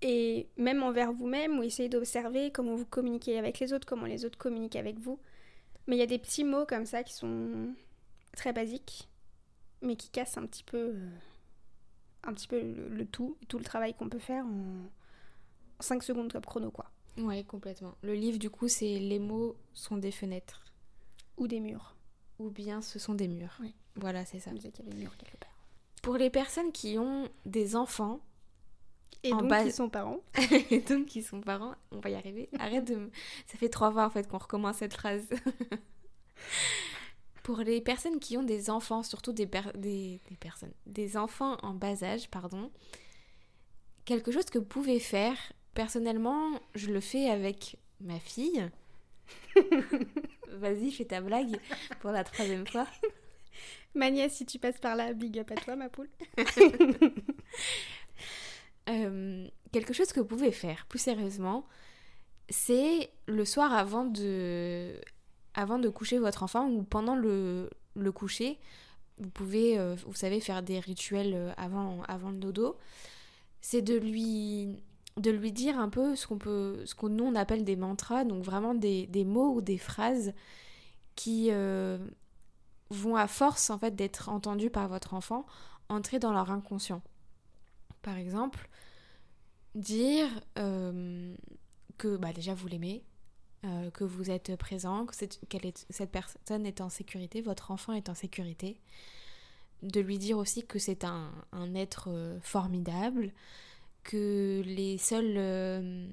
Et 0.00 0.48
même 0.56 0.82
envers 0.82 1.12
vous-même, 1.12 1.58
ou 1.58 1.62
essayez 1.62 1.88
d'observer 1.88 2.50
comment 2.50 2.74
vous 2.74 2.86
communiquez 2.86 3.38
avec 3.38 3.60
les 3.60 3.72
autres, 3.72 3.86
comment 3.86 4.06
les 4.06 4.24
autres 4.24 4.38
communiquent 4.38 4.76
avec 4.76 4.98
vous. 4.98 5.20
Mais 5.86 5.96
il 5.96 5.98
y 5.98 6.02
a 6.02 6.06
des 6.06 6.18
petits 6.18 6.44
mots 6.44 6.66
comme 6.66 6.86
ça 6.86 7.02
qui 7.02 7.12
sont 7.12 7.74
très 8.36 8.52
basiques, 8.52 9.08
mais 9.80 9.96
qui 9.96 10.10
cassent 10.10 10.38
un 10.38 10.46
petit 10.46 10.64
peu... 10.64 10.94
Euh, 10.94 11.08
un 12.24 12.32
petit 12.34 12.46
peu 12.46 12.60
le, 12.60 13.04
tout, 13.04 13.36
tout 13.48 13.58
le 13.58 13.64
travail 13.64 13.94
qu'on 13.94 14.08
peut 14.08 14.20
faire 14.20 14.46
en 14.46 14.88
5 15.80 16.04
secondes 16.04 16.30
top 16.30 16.46
chrono, 16.46 16.70
quoi. 16.70 16.90
Ouais, 17.18 17.42
complètement. 17.42 17.96
Le 18.02 18.14
livre, 18.14 18.38
du 18.38 18.48
coup, 18.48 18.68
c'est 18.68 18.98
Les 19.00 19.18
mots 19.18 19.56
sont 19.74 19.96
des 19.96 20.12
fenêtres. 20.12 20.72
Ou 21.36 21.48
des 21.48 21.58
murs. 21.58 21.96
Ou 22.42 22.50
bien 22.50 22.82
ce 22.82 22.98
sont 22.98 23.14
des 23.14 23.28
murs. 23.28 23.56
Oui. 23.60 23.72
Voilà, 23.96 24.24
c'est 24.24 24.40
ça. 24.40 24.50
Vous 24.50 24.56
qu'il 24.56 24.68
y 24.68 24.90
des 24.90 24.96
murs 24.96 25.16
quelque 25.16 25.36
part. 25.36 25.50
Pour 26.02 26.16
les 26.16 26.30
personnes 26.30 26.72
qui 26.72 26.98
ont 26.98 27.28
des 27.46 27.76
enfants. 27.76 28.20
Et 29.22 29.30
donc 29.30 29.48
qui 29.62 29.70
sont 29.70 29.88
parents. 29.88 30.18
et 30.70 30.80
donc 30.80 31.06
qui 31.06 31.22
sont 31.22 31.40
parents, 31.40 31.76
on 31.92 32.00
va 32.00 32.10
y 32.10 32.16
arriver. 32.16 32.48
Arrête 32.58 32.84
de. 32.84 33.08
Ça 33.46 33.56
fait 33.56 33.68
trois 33.68 33.92
fois 33.92 34.06
en 34.06 34.10
fait 34.10 34.26
qu'on 34.26 34.38
recommence 34.38 34.78
cette 34.78 34.94
phrase. 34.94 35.28
Pour 37.44 37.58
les 37.58 37.80
personnes 37.80 38.18
qui 38.18 38.36
ont 38.36 38.42
des 38.42 38.68
enfants, 38.68 39.04
surtout 39.04 39.32
des, 39.32 39.48
des, 39.76 40.20
personnes, 40.40 40.72
des 40.86 41.16
enfants 41.16 41.56
en 41.62 41.74
bas 41.74 42.02
âge, 42.02 42.28
pardon, 42.30 42.72
quelque 44.04 44.32
chose 44.32 44.46
que 44.46 44.58
vous 44.58 44.64
pouvez 44.64 44.98
faire, 44.98 45.36
personnellement, 45.74 46.50
je 46.74 46.88
le 46.88 47.00
fais 47.00 47.30
avec 47.30 47.78
ma 48.00 48.18
fille. 48.18 48.68
Vas-y, 50.52 50.90
fais 50.90 51.04
ta 51.04 51.20
blague 51.20 51.58
pour 52.00 52.10
la 52.10 52.24
troisième 52.24 52.66
fois. 52.66 52.86
Ma 53.94 54.10
nièce, 54.10 54.34
si 54.34 54.46
tu 54.46 54.58
passes 54.58 54.78
par 54.78 54.96
là, 54.96 55.12
big 55.12 55.38
up 55.38 55.50
à 55.50 55.56
toi, 55.56 55.76
ma 55.76 55.88
poule. 55.88 56.08
Euh, 58.88 59.46
quelque 59.70 59.92
chose 59.92 60.12
que 60.12 60.18
vous 60.18 60.26
pouvez 60.26 60.50
faire, 60.50 60.86
plus 60.86 60.98
sérieusement, 60.98 61.64
c'est 62.48 63.10
le 63.26 63.44
soir 63.44 63.72
avant 63.72 64.04
de 64.04 65.00
avant 65.54 65.78
de 65.78 65.88
coucher 65.88 66.18
votre 66.18 66.42
enfant 66.42 66.68
ou 66.68 66.82
pendant 66.82 67.14
le, 67.14 67.70
le 67.94 68.10
coucher, 68.10 68.58
vous 69.18 69.30
pouvez, 69.30 69.78
euh, 69.78 69.94
vous 70.06 70.14
savez, 70.14 70.40
faire 70.40 70.62
des 70.62 70.80
rituels 70.80 71.34
euh, 71.34 71.52
avant, 71.56 72.02
avant 72.08 72.30
le 72.30 72.38
dodo. 72.38 72.76
C'est 73.60 73.82
de 73.82 73.96
lui, 73.96 74.76
de 75.16 75.30
lui 75.30 75.52
dire 75.52 75.78
un 75.78 75.88
peu 75.88 76.16
ce 76.16 76.26
qu'on 76.26 76.38
peut, 76.38 76.82
ce 76.86 76.94
qu'on 76.94 77.08
nous 77.08 77.24
on 77.24 77.34
appelle 77.34 77.64
des 77.64 77.76
mantras, 77.76 78.24
donc 78.24 78.42
vraiment 78.44 78.74
des, 78.74 79.24
mots 79.24 79.54
ou 79.54 79.60
des 79.60 79.78
phrases 79.78 80.32
qui 81.14 81.48
euh, 81.50 81.98
vont 82.90 83.16
à 83.16 83.26
force 83.26 83.70
en 83.70 83.78
fait 83.78 83.94
d'être 83.94 84.28
entendus 84.28 84.70
par 84.70 84.88
votre 84.88 85.14
enfant 85.14 85.46
entrer 85.88 86.18
dans 86.18 86.32
leur 86.32 86.50
inconscient. 86.50 87.02
Par 88.00 88.16
exemple, 88.16 88.68
dire 89.74 90.28
que 90.54 92.16
bah, 92.16 92.32
déjà 92.32 92.54
vous 92.54 92.66
l'aimez, 92.66 93.04
euh, 93.64 93.92
que 93.92 94.02
vous 94.02 94.28
êtes 94.28 94.56
présent, 94.56 95.06
que 95.06 95.14
cette, 95.14 95.38
personne 96.10 96.66
est 96.66 96.80
en 96.80 96.88
sécurité, 96.88 97.40
votre 97.42 97.70
enfant 97.70 97.92
est 97.92 98.08
en 98.08 98.14
sécurité. 98.14 98.80
De 99.84 100.00
lui 100.00 100.18
dire 100.18 100.36
aussi 100.36 100.66
que 100.66 100.80
c'est 100.80 101.04
un, 101.04 101.30
être 101.76 102.08
euh, 102.08 102.40
formidable, 102.40 103.32
que 104.02 104.62
les 104.64 104.98
seuls, 104.98 105.34
euh, 105.36 106.08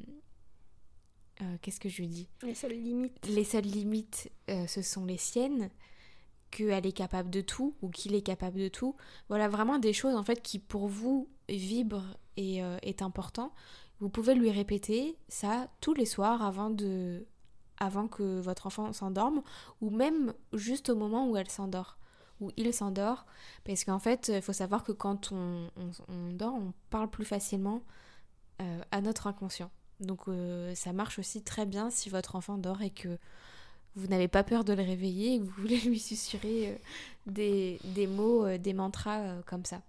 euh, 1.42 1.58
qu'est-ce 1.62 1.80
que 1.80 1.90
je 1.90 2.04
dis? 2.04 2.28
Les 2.44 2.56
seules 2.56 2.74
limites. 2.74 3.28
Les 3.28 3.44
seules 3.44 3.66
limites, 3.66 4.32
euh, 4.50 4.68
ce 4.68 4.82
sont 4.82 5.06
les 5.06 5.18
siennes, 5.18 5.70
qu'elle 6.52 6.86
est 6.86 6.94
capable 6.94 7.30
de 7.30 7.42
tout 7.42 7.76
ou 7.82 7.90
qu'il 7.90 8.16
est 8.16 8.22
capable 8.22 8.60
de 8.60 8.70
tout. 8.70 8.96
Voilà 9.28 9.48
vraiment 9.48 9.80
des 9.80 9.94
choses 9.94 10.16
en 10.16 10.24
fait 10.24 10.42
qui 10.42 10.60
pour 10.60 10.88
vous 10.88 11.30
vibrent 11.48 12.18
et 12.38 12.62
est 12.82 13.02
important. 13.02 13.54
Vous 14.00 14.10
pouvez 14.10 14.34
lui 14.34 14.50
répéter 14.50 15.18
ça 15.28 15.70
tous 15.82 15.94
les 15.94 16.06
soirs 16.06 16.42
avant 16.42 16.70
de 16.70 17.28
avant 17.78 18.08
que 18.08 18.40
votre 18.40 18.66
enfant 18.66 18.94
s'endorme 18.94 19.44
ou 19.82 19.90
même 19.90 20.34
juste 20.54 20.90
au 20.90 20.96
moment 20.96 21.30
où 21.30 21.38
elle 21.38 21.50
s'endort 21.50 22.00
où 22.42 22.52
il 22.58 22.74
s'endort 22.74 23.26
parce 23.66 23.84
qu'en 23.84 24.00
fait 24.00 24.32
il 24.34 24.42
faut 24.42 24.54
savoir 24.54 24.84
que 24.84 24.92
quand 24.92 25.32
on, 25.32 25.70
on, 26.08 26.32
dort 26.32 26.56
on 26.56 26.74
parle 26.90 27.10
plus 27.10 27.26
facilement 27.26 27.82
à 28.92 29.02
notre 29.02 29.28
inconscient 29.28 29.72
donc 30.00 30.22
ça 30.76 30.94
marche 30.94 31.20
aussi 31.20 31.42
très 31.42 31.66
bien 31.66 31.90
si 31.90 32.10
votre 32.10 32.36
enfant 32.36 32.58
dort 32.58 32.82
et 32.82 32.90
que 32.90 33.18
vous 33.96 34.08
n'avez 34.08 34.28
pas 34.28 34.44
peur 34.44 34.64
de 34.64 34.74
le 34.74 34.84
réveiller 34.84 35.36
et 35.36 35.40
que 35.40 35.44
vous 35.44 35.62
voulez 35.62 35.80
lui 35.86 36.00
susurrer 36.00 36.70
euh, 36.70 36.76
des, 37.28 38.08
mots, 38.08 38.46
euh, 38.46 38.58
des 38.58 38.74
mantras 38.74 39.20
euh, 39.20 39.42
comme 39.46 39.66
ça. 39.66 39.82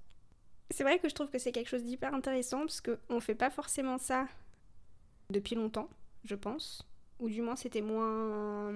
C'est 0.70 0.84
vrai 0.84 0.98
que 0.98 1.08
je 1.08 1.14
trouve 1.14 1.30
que 1.30 1.38
c'est 1.38 1.52
quelque 1.52 1.68
chose 1.68 1.82
d'hyper 1.82 2.14
intéressant 2.14 2.60
parce 2.60 2.80
qu'on 2.80 3.14
ne 3.14 3.20
fait 3.20 3.34
pas 3.34 3.50
forcément 3.50 3.98
ça 3.98 4.26
depuis 5.30 5.56
longtemps, 5.56 5.88
je 6.24 6.34
pense. 6.34 6.86
Ou 7.18 7.28
du 7.28 7.42
moins 7.42 7.56
c'était 7.56 7.82
moins, 7.82 8.72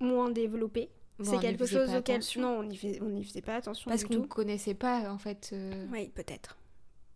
moins 0.00 0.30
développé. 0.30 0.88
C'est 1.22 1.38
quelque 1.38 1.66
chose 1.66 1.94
auquel... 1.94 2.20
Non, 2.38 2.58
on 2.58 2.64
n'y 2.64 2.76
faisait, 2.76 3.00
faisait 3.22 3.42
pas 3.42 3.56
attention. 3.56 3.88
Parce 3.90 4.04
qu'on 4.04 4.14
ne 4.14 4.26
connaissait 4.26 4.74
pas 4.74 5.10
en 5.12 5.18
fait. 5.18 5.54
Oui, 5.92 6.08
peut-être. 6.08 6.56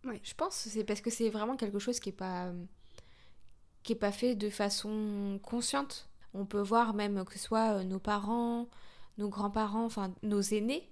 Ouais. 0.05 0.21
Je 0.23 0.33
pense 0.33 0.55
c'est 0.55 0.83
parce 0.83 1.01
que 1.01 1.09
c'est 1.09 1.29
vraiment 1.29 1.57
quelque 1.57 1.79
chose 1.79 1.99
qui 1.99 2.09
n'est 2.09 2.15
pas 2.15 2.51
qui 3.83 3.93
est 3.93 3.97
pas 3.97 4.11
fait 4.11 4.35
de 4.35 4.49
façon 4.49 5.39
consciente. 5.43 6.09
On 6.33 6.45
peut 6.45 6.61
voir 6.61 6.93
même 6.93 7.23
que 7.25 7.33
ce 7.33 7.39
soit 7.39 7.77
euh, 7.77 7.83
nos 7.83 7.99
parents, 7.99 8.67
nos 9.17 9.29
grands-parents, 9.29 9.85
enfin 9.85 10.13
nos 10.21 10.41
aînés, 10.41 10.89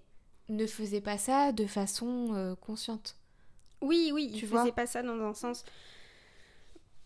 ne 0.49 0.65
faisaient 0.65 1.01
pas 1.01 1.17
ça 1.17 1.51
de 1.51 1.65
façon 1.65 2.33
euh, 2.33 2.55
consciente. 2.55 3.17
Oui, 3.81 4.11
oui, 4.13 4.31
tu 4.31 4.45
ils 4.45 4.51
ne 4.51 4.57
faisaient 4.57 4.71
pas 4.71 4.87
ça 4.87 5.03
dans 5.03 5.19
un 5.21 5.33
sens. 5.33 5.63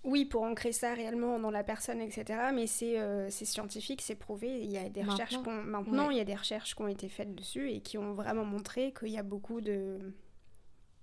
Oui, 0.03 0.25
pour 0.25 0.43
ancrer 0.43 0.71
ça 0.71 0.93
réellement 0.93 1.39
dans 1.39 1.51
la 1.51 1.63
personne, 1.63 2.01
etc. 2.01 2.51
Mais 2.53 2.65
c'est 2.65 2.99
euh, 2.99 3.29
scientifique, 3.29 4.01
c'est 4.01 4.15
prouvé. 4.15 4.61
Il 4.61 4.71
y 4.71 4.77
a 4.77 4.89
des 4.89 5.03
maintenant, 5.03 5.13
recherches 5.13 5.37
maintenant 5.45 6.09
il 6.09 6.17
y 6.17 6.19
a 6.19 6.25
des 6.25 6.35
recherches 6.35 6.75
qui 6.75 6.81
ont 6.81 6.87
été 6.87 7.07
faites 7.07 7.35
dessus 7.35 7.69
et 7.71 7.81
qui 7.81 7.97
ont 7.97 8.13
vraiment 8.13 8.45
montré 8.45 8.93
qu'il 8.93 9.09
y 9.09 9.17
a 9.17 9.23
beaucoup 9.23 9.61
de 9.61 9.99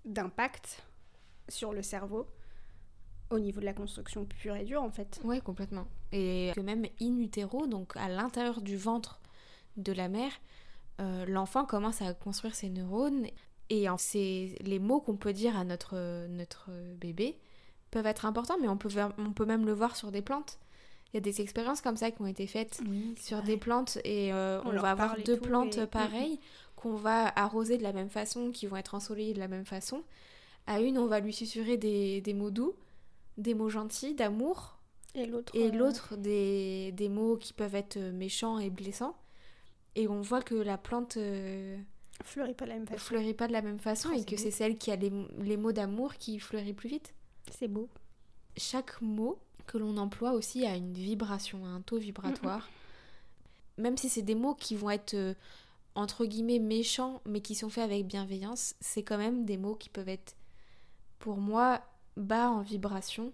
d'impact 0.05 0.83
sur 1.49 1.73
le 1.73 1.83
cerveau 1.83 2.27
au 3.31 3.39
niveau 3.39 3.61
de 3.61 3.67
la 3.67 3.75
construction 3.75 4.25
pure 4.25 4.57
et 4.57 4.65
dure 4.65 4.83
en 4.83 4.91
fait. 4.91 5.21
Ouais, 5.23 5.41
complètement. 5.41 5.87
Et 6.13 6.51
que 6.55 6.61
même 6.61 6.87
in 7.01 7.19
utero, 7.19 7.67
donc 7.67 7.97
à 7.97 8.09
l'intérieur 8.09 8.63
du 8.63 8.77
ventre 8.77 9.21
de 9.77 9.93
la 9.93 10.09
mère, 10.09 10.33
euh, 11.01 11.25
l'enfant 11.27 11.65
commence 11.65 12.03
à 12.03 12.13
construire 12.15 12.55
ses 12.55 12.71
neurones 12.71 13.27
et 13.71 13.89
en 13.89 13.97
les 14.15 14.79
mots 14.81 15.01
qu'on 15.01 15.17
peut 15.17 15.33
dire 15.33 15.57
à 15.57 15.65
notre, 15.65 16.27
notre 16.29 16.71
bébé 16.97 17.39
peuvent 17.91 18.07
être 18.07 18.27
importants, 18.27 18.57
mais 18.61 18.69
on 18.69 18.77
peut, 18.77 18.91
on 19.19 19.33
peut 19.33 19.45
même 19.45 19.67
le 19.67 19.73
voir 19.73 19.97
sur 19.97 20.11
des 20.11 20.23
plantes. 20.23 20.59
Il 21.13 21.17
y 21.17 21.19
a 21.19 21.21
des 21.21 21.41
expériences 21.41 21.81
comme 21.81 21.97
ça 21.97 22.11
qui 22.11 22.21
ont 22.21 22.27
été 22.27 22.47
faites 22.47 22.81
sur 23.17 23.43
des 23.43 23.57
plantes 23.57 23.99
et 24.05 24.33
euh, 24.33 24.61
on, 24.65 24.73
va 24.73 24.91
avoir 24.91 25.17
deux 25.25 25.39
plantes 25.39 25.87
pareilles 25.87 26.39
qu'on 26.77 26.97
va 26.97 27.33
arroser 27.35 27.79
de 27.79 27.83
la 27.83 27.93
même 27.93 28.11
façon, 28.11 28.51
qui 28.51 28.67
vont 28.67 28.77
être 28.77 28.95
ensoleillées 28.95 29.33
de 29.33 29.39
la 29.39 29.49
même 29.49 29.65
façon. 29.65 30.03
À 30.67 30.81
une, 30.81 30.99
on 30.99 31.07
va 31.07 31.21
lui 31.21 31.33
susurrer 31.33 31.79
des, 31.79 32.21
des 32.21 32.35
mots 32.35 32.51
doux 32.51 32.75
des 33.39 33.55
mots 33.55 33.71
gentils, 33.71 34.15
d'amour. 34.15 34.77
Et 35.15 35.71
l'autre. 35.71 36.13
Euh, 36.13 36.17
des, 36.17 36.93
des, 36.93 37.09
mots 37.09 37.37
qui 37.37 37.53
peuvent 37.55 37.75
être 37.75 37.99
méchants 37.99 38.59
et 38.59 38.69
blessants. 38.69 39.17
Et 39.95 40.07
on 40.09 40.21
voit 40.21 40.43
que 40.43 40.55
la 40.55 40.77
plante. 40.77 41.17
Euh, 41.17 41.79
fleurit 42.23 42.55
pas 42.55 42.67
de 42.67 42.71
la 42.71 42.77
même 42.77 42.87
façon. 42.87 43.05
Fleurit 43.05 43.35
pas 43.35 43.47
de 43.47 43.53
la 43.53 43.63
même 43.63 43.79
façon 43.79 44.11
oh, 44.13 44.19
et 44.19 44.25
que 44.25 44.37
c'est 44.37 44.51
celle 44.51 44.77
qui 44.77 44.91
a 44.91 44.97
les, 44.97 45.13
les 45.39 45.57
mots 45.57 45.73
d'amour 45.73 46.15
qui 46.17 46.39
fleurit 46.39 46.75
plus 46.75 46.89
vite. 46.89 47.15
C'est 47.57 47.69
beau. 47.69 47.89
Chaque 48.57 49.01
mot 49.01 49.39
que 49.67 49.79
l'on 49.79 49.97
emploie 49.97 50.33
aussi 50.33 50.67
a 50.67 50.75
une 50.75 50.93
vibration, 50.93 51.65
un 51.67 51.81
taux 51.81 51.99
vibratoire. 51.99 52.69
Même 53.77 53.97
si 53.97 54.09
c'est 54.09 54.23
des 54.23 54.35
mots 54.35 54.55
qui 54.55 54.75
vont 54.75 54.91
être 54.91 55.15
euh, 55.15 55.35
entre 55.95 56.25
guillemets 56.25 56.59
méchants 56.59 57.21
mais 57.27 57.41
qui 57.41 57.55
sont 57.55 57.69
faits 57.69 57.85
avec 57.85 58.07
bienveillance, 58.07 58.75
c'est 58.81 59.03
quand 59.03 59.19
même 59.19 59.45
des 59.45 59.57
mots 59.57 59.75
qui 59.75 59.89
peuvent 59.89 60.09
être 60.09 60.37
pour 61.19 61.37
moi 61.37 61.81
bas 62.17 62.51
en 62.51 62.63
vibration 62.63 63.33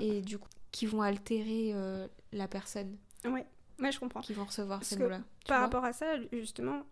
et 0.00 0.22
du 0.22 0.38
coup 0.38 0.48
qui 0.76 0.84
vont 0.84 1.00
altérer 1.00 1.72
euh, 1.72 2.06
la 2.32 2.48
personne. 2.48 2.98
Ouais, 3.24 3.46
ouais, 3.80 3.92
je 3.92 3.98
comprends. 3.98 4.20
Qui 4.20 4.34
vont 4.34 4.44
recevoir 4.44 4.84
ces 4.84 4.98
mots-là. 4.98 5.22
Par 5.46 5.62
rapport 5.62 5.84
à 5.84 5.94
ça, 5.94 6.16
justement, 6.32 6.82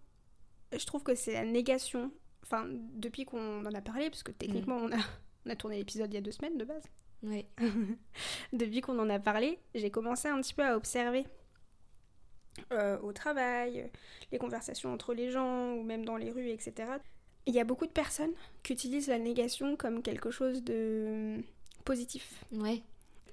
je 0.73 0.87
trouve 0.87 1.02
que 1.02 1.14
c'est 1.14 1.35
la 1.35 1.44
négation. 1.44 2.11
Enfin, 2.42 2.66
depuis 2.94 3.26
qu'on 3.26 3.61
en 3.64 3.75
a 3.75 3.80
parlé, 3.83 4.09
parce 4.09 4.23
que 4.23 4.33
techniquement, 4.33 4.80
mm. 4.80 4.85
on, 4.85 4.92
a, 4.92 5.02
on 5.46 5.50
a 5.50 5.56
tourné 5.56 5.78
l'épisode 5.78 6.12
il 6.12 6.14
y 6.14 6.18
a 6.18 6.22
deux 6.22 6.32
semaines 6.32 6.58
de 6.58 6.64
base. 6.64 6.84
Ouais. 7.22 7.46
depuis 8.52 8.80
qu'on 8.80 8.98
en 8.98 9.08
a 9.08 9.18
parlé, 9.18 9.58
j'ai 9.74 9.90
commencé 9.90 10.28
un 10.28 10.40
petit 10.40 10.54
peu 10.54 10.64
à 10.64 10.76
observer 10.76 11.26
euh, 12.72 12.98
au 13.00 13.12
travail, 13.12 13.90
les 14.30 14.38
conversations 14.38 14.92
entre 14.92 15.14
les 15.14 15.30
gens 15.30 15.72
ou 15.72 15.82
même 15.82 16.04
dans 16.04 16.16
les 16.16 16.30
rues, 16.30 16.50
etc 16.50 16.98
il 17.46 17.54
y 17.54 17.60
a 17.60 17.64
beaucoup 17.64 17.86
de 17.86 17.92
personnes 17.92 18.32
qui 18.62 18.72
utilisent 18.72 19.08
la 19.08 19.18
négation 19.18 19.76
comme 19.76 20.02
quelque 20.02 20.30
chose 20.30 20.62
de 20.62 21.38
positif. 21.84 22.44
Ouais. 22.52 22.82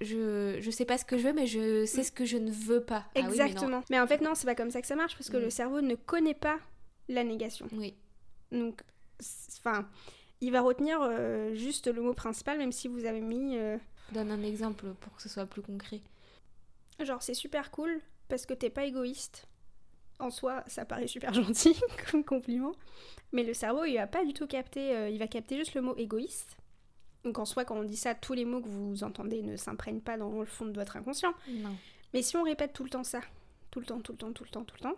Je, 0.02 0.58
je 0.60 0.72
sais 0.72 0.86
pas 0.86 0.98
ce 0.98 1.06
que 1.06 1.18
je 1.18 1.28
veux, 1.28 1.34
mais 1.34 1.48
je 1.48 1.86
sais 1.86 2.04
ce 2.04 2.12
que 2.12 2.26
je 2.26 2.38
ne 2.38 2.52
veux 2.52 2.84
pas. 2.84 3.06
Exactement. 3.16 3.82
Ah 3.84 3.88
mais, 3.90 4.00
en 4.00 4.08
fait, 4.08 4.22
non, 4.22 4.34
c'est 4.36 4.48
pas 4.48 4.56
comme 4.56 4.72
ça 4.72 4.82
que 4.82 4.88
ça 4.88 4.96
marche 4.96 5.16
parce 5.16 5.30
que 5.30 5.38
le 5.38 5.48
mm. 5.48 5.52
cerveau 5.52 5.82
ne 5.82 5.96
connaît 5.96 6.34
pas 6.34 6.58
la 7.08 7.24
négation. 7.24 7.68
Oui. 7.74 7.94
Donc, 8.52 8.82
enfin, 9.60 9.88
il 10.42 10.52
va 10.52 10.62
retenir 10.62 11.00
euh, 11.02 11.54
juste 11.54 11.88
le 11.88 12.02
mot 12.02 12.14
principal, 12.14 12.58
même 12.58 12.72
si 12.72 12.88
vous 12.88 13.06
avez 13.06 13.22
mis. 13.22 13.58
Euh, 13.58 13.78
Donne 14.12 14.32
un 14.32 14.44
exemple 14.44 14.94
pour 15.00 15.16
que 15.16 15.22
ce 15.22 15.30
soit 15.30 15.46
plus 15.46 15.62
concret. 15.62 16.02
Genre, 17.00 17.22
c'est 17.22 17.34
super 17.34 17.72
cool 17.72 18.02
parce 18.28 18.46
que 18.46 18.54
t'es 18.54 18.70
pas 18.70 18.86
égoïste 18.86 19.48
en 20.20 20.30
soi, 20.30 20.64
ça 20.68 20.86
paraît 20.86 21.08
super 21.08 21.34
gentil 21.34 21.76
comme 22.10 22.24
compliment. 22.24 22.74
Mais 23.32 23.44
le 23.44 23.54
cerveau, 23.54 23.86
il 23.86 23.96
va 23.96 24.08
pas 24.08 24.24
du 24.24 24.34
tout 24.34 24.48
capter, 24.48 24.96
euh, 24.96 25.10
il 25.10 25.20
va 25.20 25.28
capter 25.28 25.58
juste 25.58 25.74
le 25.74 25.82
mot 25.82 25.96
égoïste. 25.96 26.58
Donc 27.24 27.40
en 27.40 27.46
soi, 27.46 27.66
quand 27.66 27.76
on 27.76 27.84
dit 27.84 27.98
ça, 27.98 28.16
tous 28.16 28.34
les 28.34 28.46
mots 28.46 28.62
que 28.62 28.68
vous 28.68 29.04
entendez 29.04 29.42
ne 29.42 29.56
s'imprègnent 29.56 30.02
pas 30.02 30.18
dans 30.18 30.40
le 30.40 30.46
fond 30.46 30.66
de 30.66 30.74
votre 30.74 30.98
inconscient. 30.98 31.34
Non. 31.50 31.76
Mais 32.14 32.22
si 32.22 32.36
on 32.36 32.44
répète 32.44 32.74
tout 32.74 32.84
le 32.84 32.90
temps 32.90 33.04
ça, 33.04 33.22
tout 33.70 33.80
le 33.80 33.86
temps, 33.86 34.00
tout 34.00 34.12
le 34.12 34.18
temps, 34.18 34.32
tout 34.32 34.44
le 34.44 34.50
temps, 34.50 34.64
tout 34.64 34.76
le 34.76 34.84
temps, 34.84 34.98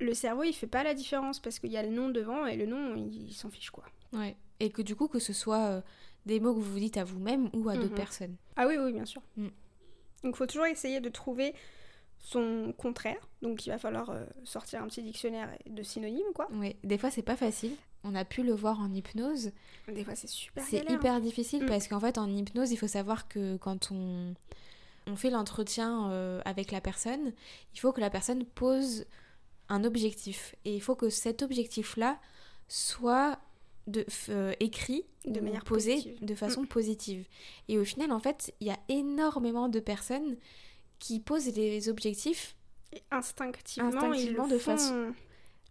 le 0.00 0.14
cerveau, 0.14 0.44
il 0.44 0.52
fait 0.52 0.66
pas 0.66 0.82
la 0.82 0.94
différence 0.94 1.40
parce 1.40 1.58
qu'il 1.58 1.70
y 1.70 1.76
a 1.76 1.82
le 1.82 1.90
nom 1.90 2.08
devant 2.08 2.46
et 2.46 2.56
le 2.56 2.66
nom, 2.66 2.96
il, 2.96 3.32
s'en 3.32 3.50
fiche 3.50 3.70
quoi. 3.70 3.84
Ouais. 4.14 4.36
Et 4.60 4.70
que 4.70 4.82
du 4.82 4.94
coup, 4.96 5.08
que 5.08 5.18
ce 5.18 5.32
soit 5.32 5.66
euh, 5.66 5.80
des 6.26 6.40
mots 6.40 6.54
que 6.54 6.60
vous 6.60 6.72
vous 6.72 6.78
dites 6.78 6.96
à 6.96 7.04
vous-même 7.04 7.50
ou 7.52 7.68
à 7.68 7.74
d'autres 7.74 7.90
mhm. 7.90 7.94
personnes. 7.94 8.36
Ah 8.56 8.66
oui, 8.66 8.76
oui, 8.78 8.92
bien 8.92 9.04
sûr. 9.04 9.22
Mm. 9.36 9.48
Donc 10.22 10.34
il 10.34 10.36
faut 10.36 10.46
toujours 10.46 10.66
essayer 10.66 11.00
de 11.00 11.08
trouver 11.08 11.54
son 12.18 12.72
contraire. 12.76 13.28
Donc 13.42 13.66
il 13.66 13.70
va 13.70 13.78
falloir 13.78 14.10
euh, 14.10 14.24
sortir 14.44 14.82
un 14.82 14.86
petit 14.86 15.02
dictionnaire 15.02 15.50
de 15.66 15.82
synonymes, 15.82 16.32
quoi. 16.34 16.48
Oui, 16.52 16.76
des 16.82 16.96
fois 16.96 17.10
c'est 17.10 17.22
pas 17.22 17.36
facile. 17.36 17.72
On 18.02 18.14
a 18.14 18.24
pu 18.24 18.42
le 18.42 18.52
voir 18.52 18.80
en 18.80 18.92
hypnose. 18.92 19.52
Des 19.88 20.04
fois 20.04 20.14
c'est 20.14 20.28
super 20.28 20.64
C'est 20.64 20.90
hyper 20.90 21.20
difficile 21.20 21.64
mm. 21.64 21.66
parce 21.66 21.88
qu'en 21.88 22.00
fait 22.00 22.16
en 22.16 22.30
hypnose, 22.34 22.72
il 22.72 22.76
faut 22.76 22.88
savoir 22.88 23.28
que 23.28 23.56
quand 23.58 23.90
on, 23.92 24.34
on 25.06 25.16
fait 25.16 25.30
l'entretien 25.30 26.10
euh, 26.10 26.40
avec 26.44 26.72
la 26.72 26.80
personne, 26.80 27.32
il 27.74 27.80
faut 27.80 27.92
que 27.92 28.00
la 28.00 28.10
personne 28.10 28.44
pose 28.44 29.04
un 29.68 29.84
objectif. 29.84 30.54
Et 30.64 30.74
il 30.74 30.80
faut 30.80 30.94
que 30.94 31.10
cet 31.10 31.42
objectif-là 31.42 32.18
soit 32.68 33.38
de, 33.86 34.04
euh, 34.30 34.52
écrit 34.60 35.04
de 35.26 35.40
manière 35.40 35.64
posé 35.64 36.16
de 36.20 36.34
façon 36.34 36.62
mm. 36.62 36.66
positive. 36.66 37.26
Et 37.68 37.78
au 37.78 37.84
final, 37.84 38.12
en 38.12 38.18
fait, 38.18 38.54
il 38.60 38.66
y 38.66 38.70
a 38.70 38.78
énormément 38.88 39.68
de 39.68 39.80
personnes 39.80 40.36
qui 40.98 41.20
posent 41.20 41.54
les 41.54 41.88
objectifs 41.88 42.56
instinctivement, 43.10 43.88
instinctivement 43.88 44.46
de 44.46 44.58
façon 44.58 45.12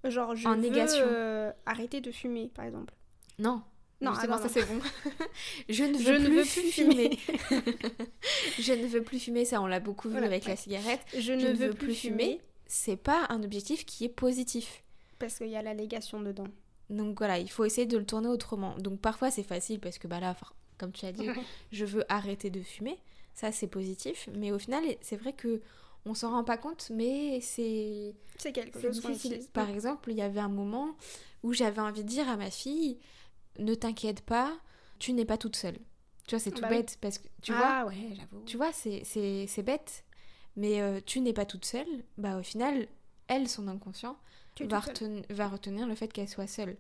genre 0.10 0.36
je 0.36 0.48
en 0.48 0.56
veux 0.56 0.62
négation. 0.62 1.06
Euh, 1.06 1.52
arrêter 1.66 2.02
de 2.02 2.12
fumer 2.12 2.52
par 2.54 2.66
exemple. 2.66 2.94
Non. 3.40 3.62
Non, 4.02 4.12
justement, 4.14 4.38
ça 4.38 4.50
c'est 4.50 4.66
bon. 4.66 4.82
je 5.70 5.84
ne 5.86 5.98
veux, 5.98 6.04
je 6.04 6.12
plus, 6.12 6.24
ne 6.24 6.30
veux 6.30 6.44
plus 6.44 6.72
fumer. 6.72 7.20
je 8.60 8.74
ne 8.74 8.86
veux 8.86 9.02
plus 9.02 9.20
fumer, 9.20 9.46
ça 9.46 9.62
on 9.62 9.66
l'a 9.66 9.80
beaucoup 9.80 10.10
vu 10.10 10.18
avec 10.18 10.46
la 10.46 10.58
cigarette. 10.58 11.00
Je, 11.18 11.32
ne, 11.32 11.54
veux, 11.54 11.70
plus 11.70 11.96
fumer. 11.96 12.42
C'est 12.68 12.98
pas 12.98 13.26
un 13.30 13.44
objectif 13.44 13.86
qui 13.86 14.04
est 14.04 14.10
positif. 14.10 14.84
Parce 15.20 15.38
qu'il 15.38 15.48
y 15.48 15.56
a 15.56 15.62
la 15.62 15.74
négation 15.74 16.20
dedans. 16.20 16.48
Donc 16.90 17.18
voilà, 17.18 17.40
il 17.40 17.50
faut 17.50 17.66
essayer 17.66 17.88
de 17.88 17.98
le 17.98 18.06
tourner 18.06 18.28
autrement. 18.28 18.78
Donc 18.78 19.00
parfois 19.00 19.32
c'est 19.32 19.44
facile 19.44 19.80
parce 19.80 19.98
que 19.98 20.08
bah 20.08 20.20
là, 20.20 20.36
comme 20.78 20.92
tu 20.92 21.06
as 21.06 21.12
dit, 21.12 21.28
je 21.72 21.86
veux 21.86 22.04
arrêter 22.10 22.50
de 22.50 22.62
fumer. 22.62 23.00
Ça, 23.34 23.52
c'est 23.52 23.68
positif. 23.68 24.30
Mais 24.36 24.52
au 24.52 24.60
final, 24.60 24.84
c'est 25.02 25.18
vrai 25.18 25.34
que 25.34 25.62
on 26.06 26.14
s'en 26.14 26.32
rend 26.32 26.44
pas 26.44 26.58
compte, 26.58 26.92
mais 26.94 27.40
c'est. 27.42 28.14
C'est 28.38 28.52
quelque 28.52 28.80
chose 28.80 29.02
difficile. 29.02 29.40
Par 29.54 29.70
exemple, 29.70 30.12
il 30.12 30.18
y 30.18 30.22
avait 30.22 30.40
un 30.40 30.50
moment 30.50 30.96
où 31.44 31.54
j'avais 31.54 31.82
envie 31.82 32.04
de 32.04 32.10
dire 32.10 32.28
à 32.30 32.38
ma 32.38 32.52
fille 32.52 33.00
ne 33.60 33.76
t'inquiète 33.76 34.22
pas, 34.22 34.52
tu 35.00 35.14
n'es 35.14 35.26
pas 35.26 35.38
toute 35.38 35.56
seule. 35.56 35.78
Tu 36.28 36.36
vois, 36.36 36.40
c'est 36.40 36.52
tout 36.52 36.62
Bah 36.62 36.70
oui. 36.72 36.78
bête 36.78 36.98
parce 37.02 37.18
que 37.18 37.28
tu 37.42 37.52
ah 37.54 37.84
vois, 37.84 37.92
ouais, 37.92 38.16
j'avoue. 38.16 38.44
tu 38.46 38.58
vois, 38.58 38.72
c'est 38.74 39.64
bête. 39.64 40.04
Mais 40.56 40.82
euh, 40.82 41.00
tu 41.06 41.20
n'es 41.20 41.34
pas 41.34 41.46
toute 41.46 41.66
seule. 41.66 41.88
Bah 42.18 42.38
au 42.38 42.44
final, 42.44 42.88
elle, 43.28 43.48
son 43.48 43.68
inconscient, 43.68 44.18
va, 44.62 45.48
retenir 45.48 45.88
le 45.88 45.96
fait 45.96 46.12
qu'elle 46.12 46.30
soit 46.30 46.48
seule. 46.48 46.78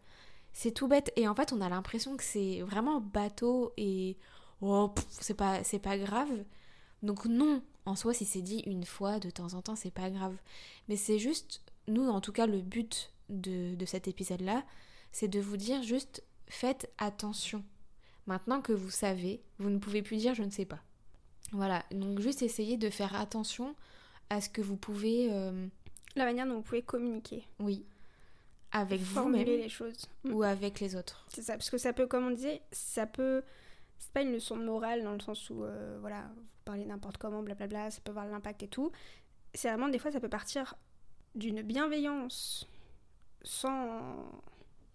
C'est 0.53 0.71
tout 0.71 0.87
bête. 0.87 1.11
Et 1.15 1.27
en 1.27 1.35
fait, 1.35 1.53
on 1.53 1.61
a 1.61 1.69
l'impression 1.69 2.15
que 2.17 2.23
c'est 2.23 2.61
vraiment 2.61 3.01
bateau 3.01 3.73
et 3.77 4.17
oh, 4.61 4.93
c'est 5.09 5.33
pas, 5.33 5.63
c'est 5.63 5.79
pas 5.79 5.97
grave. 5.97 6.43
Donc 7.01 7.25
non, 7.25 7.61
en 7.85 7.95
soi, 7.95 8.13
si 8.13 8.25
c'est 8.25 8.41
dit 8.41 8.63
une 8.65 8.85
fois 8.85 9.19
de 9.19 9.29
temps 9.29 9.53
en 9.53 9.61
temps, 9.61 9.75
c'est 9.75 9.91
pas 9.91 10.09
grave. 10.09 10.35
Mais 10.87 10.95
c'est 10.95 11.19
juste, 11.19 11.61
nous, 11.87 12.07
en 12.07 12.21
tout 12.21 12.31
cas, 12.31 12.45
le 12.45 12.61
but 12.61 13.11
de, 13.29 13.75
de 13.75 13.85
cet 13.85 14.07
épisode-là, 14.07 14.63
c'est 15.11 15.27
de 15.27 15.39
vous 15.39 15.57
dire 15.57 15.83
juste, 15.83 16.23
faites 16.47 16.91
attention. 16.97 17.63
Maintenant 18.25 18.61
que 18.61 18.73
vous 18.73 18.91
savez, 18.91 19.41
vous 19.59 19.69
ne 19.69 19.79
pouvez 19.79 20.01
plus 20.01 20.17
dire 20.17 20.33
je 20.33 20.43
ne 20.43 20.49
sais 20.49 20.65
pas. 20.65 20.79
Voilà, 21.51 21.83
donc 21.91 22.19
juste 22.19 22.41
essayez 22.41 22.77
de 22.77 22.89
faire 22.89 23.15
attention 23.15 23.75
à 24.29 24.41
ce 24.41 24.49
que 24.49 24.61
vous 24.61 24.77
pouvez, 24.77 25.27
euh, 25.31 25.67
La 26.15 26.25
manière 26.25 26.45
dont 26.45 26.55
vous 26.55 26.61
pouvez 26.61 26.83
communiquer, 26.83 27.47
oui, 27.59 27.85
avec 28.71 29.01
vous-même 29.01 29.45
les 29.45 29.69
choses. 29.69 30.07
Mm. 30.23 30.33
ou 30.33 30.43
avec 30.43 30.79
les 30.79 30.95
autres. 30.95 31.25
C'est 31.29 31.41
ça, 31.41 31.53
parce 31.53 31.69
que 31.69 31.77
ça 31.77 31.93
peut, 31.93 32.07
comme 32.07 32.25
on 32.25 32.31
disait, 32.31 32.61
ça 32.71 33.05
peut. 33.05 33.43
C'est 33.99 34.11
pas 34.11 34.21
une 34.21 34.33
leçon 34.33 34.57
de 34.57 34.65
morale 34.65 35.03
dans 35.03 35.13
le 35.13 35.19
sens 35.19 35.49
où, 35.49 35.63
euh, 35.63 35.97
voilà, 36.01 36.23
vous 36.35 36.43
parlez 36.65 36.85
n'importe 36.85 37.17
comment, 37.17 37.41
blablabla, 37.41 37.89
ça 37.89 38.01
peut 38.01 38.09
avoir 38.09 38.25
l'impact 38.25 38.63
et 38.63 38.67
tout. 38.67 38.91
C'est 39.53 39.69
vraiment, 39.69 39.87
des 39.87 39.99
fois, 39.99 40.11
ça 40.11 40.19
peut 40.19 40.29
partir 40.29 40.75
d'une 41.35 41.61
bienveillance 41.61 42.67
sans. 43.43 44.41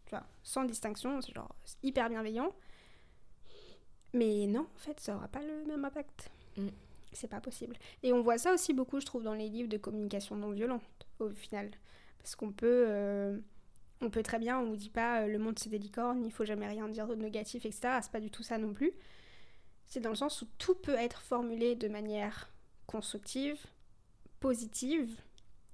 Tu 0.06 0.10
vois, 0.10 0.24
sans 0.42 0.64
distinction, 0.64 1.20
c'est 1.20 1.34
genre 1.34 1.54
hyper 1.82 2.08
bienveillant. 2.08 2.52
Mais 4.14 4.46
non, 4.46 4.66
en 4.74 4.78
fait, 4.78 4.98
ça 5.00 5.16
aura 5.16 5.28
pas 5.28 5.42
le 5.42 5.64
même 5.66 5.84
impact. 5.84 6.30
Mm. 6.56 6.68
C'est 7.12 7.28
pas 7.28 7.40
possible. 7.40 7.76
Et 8.02 8.12
on 8.12 8.22
voit 8.22 8.38
ça 8.38 8.52
aussi 8.52 8.72
beaucoup, 8.74 9.00
je 9.00 9.06
trouve, 9.06 9.22
dans 9.22 9.34
les 9.34 9.48
livres 9.48 9.68
de 9.68 9.78
communication 9.78 10.36
non 10.36 10.50
violente, 10.50 10.82
au 11.18 11.30
final. 11.30 11.70
Parce 12.18 12.36
qu'on 12.36 12.52
peut. 12.52 12.84
euh, 12.88 13.38
on 14.00 14.10
peut 14.10 14.22
très 14.22 14.38
bien, 14.38 14.58
on 14.58 14.66
vous 14.66 14.76
dit 14.76 14.90
pas 14.90 15.22
euh, 15.22 15.26
le 15.26 15.38
monde 15.38 15.58
c'est 15.58 15.70
des 15.70 15.78
licornes, 15.78 16.24
il 16.24 16.30
faut 16.30 16.44
jamais 16.44 16.68
rien 16.68 16.88
dire 16.88 17.08
de 17.08 17.14
négatif, 17.16 17.64
etc. 17.66 17.98
C'est 18.02 18.12
pas 18.12 18.20
du 18.20 18.30
tout 18.30 18.42
ça 18.42 18.58
non 18.58 18.72
plus. 18.72 18.92
C'est 19.86 20.00
dans 20.00 20.10
le 20.10 20.16
sens 20.16 20.42
où 20.42 20.46
tout 20.58 20.74
peut 20.74 20.94
être 20.94 21.22
formulé 21.22 21.74
de 21.74 21.88
manière 21.88 22.50
constructive, 22.86 23.58
positive, 24.40 25.10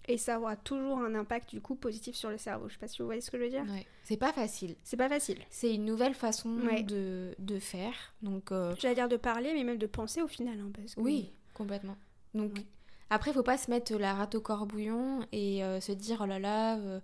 et 0.08 0.18
ça 0.18 0.38
aura 0.38 0.56
toujours 0.56 0.98
un 0.98 1.14
impact 1.14 1.50
du 1.50 1.60
coup 1.60 1.74
positif 1.74 2.14
sur 2.14 2.30
le 2.30 2.38
cerveau. 2.38 2.68
Je 2.68 2.74
sais 2.74 2.78
pas 2.78 2.88
si 2.88 2.98
vous 2.98 3.06
voyez 3.06 3.20
ce 3.20 3.30
que 3.30 3.38
je 3.38 3.42
veux 3.44 3.50
dire. 3.50 3.64
Ouais. 3.68 3.86
C'est 4.04 4.16
pas 4.16 4.32
facile. 4.32 4.76
C'est 4.84 4.96
pas 4.96 5.08
facile. 5.08 5.38
C'est 5.50 5.74
une 5.74 5.84
nouvelle 5.84 6.14
façon 6.14 6.50
Ouais. 6.66 6.82
de, 6.82 7.34
de 7.38 7.58
faire. 7.58 7.94
Donc, 8.22 8.52
euh, 8.52 8.74
J'allais 8.78 8.94
dire 8.94 9.08
de 9.08 9.16
parler, 9.16 9.52
mais 9.54 9.64
même 9.64 9.78
de 9.78 9.86
penser 9.86 10.20
au 10.22 10.28
final. 10.28 10.58
hein, 10.60 10.70
parce 10.76 10.94
que- 10.94 11.00
oui, 11.00 11.30
complètement. 11.54 11.96
Donc, 12.34 12.52
Oui. 12.56 12.66
après, 13.10 13.32
faut 13.32 13.42
pas 13.42 13.56
se 13.58 13.70
mettre 13.70 13.94
la 13.96 14.12
rate 14.14 14.34
au 14.34 14.40
corbouillon 14.40 15.26
et 15.32 15.64
euh, 15.64 15.80
se 15.80 15.92
dire 15.92 16.18
oh 16.22 16.26
là 16.26 16.38
là, 16.38 16.76
euh, 16.78 17.00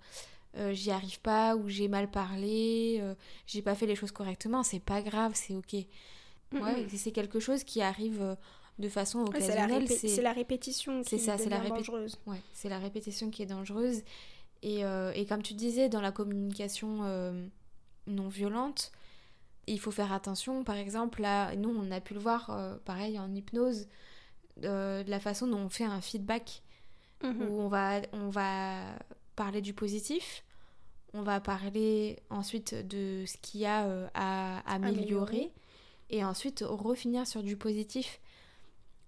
euh, 0.56 0.72
j'y 0.72 0.90
arrive 0.90 1.20
pas 1.20 1.56
ou 1.56 1.68
j'ai 1.68 1.88
mal 1.88 2.10
parlé, 2.10 2.98
euh, 3.00 3.14
j'ai 3.46 3.62
pas 3.62 3.74
fait 3.74 3.86
les 3.86 3.94
choses 3.94 4.10
correctement. 4.12 4.62
C'est 4.62 4.80
pas 4.80 5.00
grave, 5.02 5.32
c'est 5.34 5.54
ok. 5.54 5.74
Ouais, 6.52 6.86
c'est 6.96 7.12
quelque 7.12 7.38
chose 7.38 7.62
qui 7.62 7.80
arrive 7.80 8.36
de 8.80 8.88
façon 8.88 9.20
Ouais, 9.26 9.40
c'est 9.40 9.54
la, 9.54 9.66
occasionnelle. 9.66 9.88
c'est 9.88 10.22
la 10.22 10.32
répétition 10.32 11.02
c'est 11.04 11.18
qui 11.18 11.22
ça, 11.24 11.38
c'est 11.38 11.48
la 11.50 11.60
dangereuse. 11.60 12.16
Ouais, 12.26 12.40
c'est 12.54 12.68
la 12.68 12.78
répétition 12.78 13.30
qui 13.30 13.42
est 13.42 13.46
dangereuse. 13.46 14.02
Et, 14.62 14.84
euh, 14.84 15.12
et 15.14 15.24
comme 15.26 15.42
tu 15.42 15.54
disais, 15.54 15.88
dans 15.88 16.00
la 16.00 16.12
communication 16.12 16.98
euh, 17.04 17.46
non 18.06 18.28
violente, 18.28 18.90
il 19.66 19.78
faut 19.78 19.90
faire 19.90 20.12
attention. 20.12 20.64
Par 20.64 20.76
exemple, 20.76 21.22
là, 21.22 21.54
nous, 21.56 21.70
on 21.70 21.90
a 21.90 22.00
pu 22.00 22.14
le 22.14 22.20
voir, 22.20 22.50
euh, 22.50 22.76
pareil, 22.84 23.18
en 23.18 23.32
hypnose, 23.34 23.86
de 24.56 25.04
la 25.08 25.20
façon 25.20 25.46
dont 25.46 25.58
on 25.58 25.68
fait 25.68 25.84
un 25.84 26.00
feedback, 26.00 26.62
Mhm. 27.22 27.42
où 27.50 27.60
on 27.60 27.68
va, 27.68 28.00
on 28.12 28.28
va 28.30 28.80
parler 29.36 29.60
du 29.60 29.74
positif, 29.74 30.42
on 31.12 31.22
va 31.22 31.38
parler 31.40 32.18
ensuite 32.30 32.74
de 32.86 33.24
ce 33.26 33.36
qu'il 33.42 33.60
y 33.60 33.66
a 33.66 34.08
à 34.14 34.58
améliorer, 34.72 34.96
Améliorer. 34.98 35.52
et 36.10 36.24
ensuite 36.24 36.64
refinir 36.66 37.26
sur 37.26 37.42
du 37.42 37.56
positif. 37.56 38.20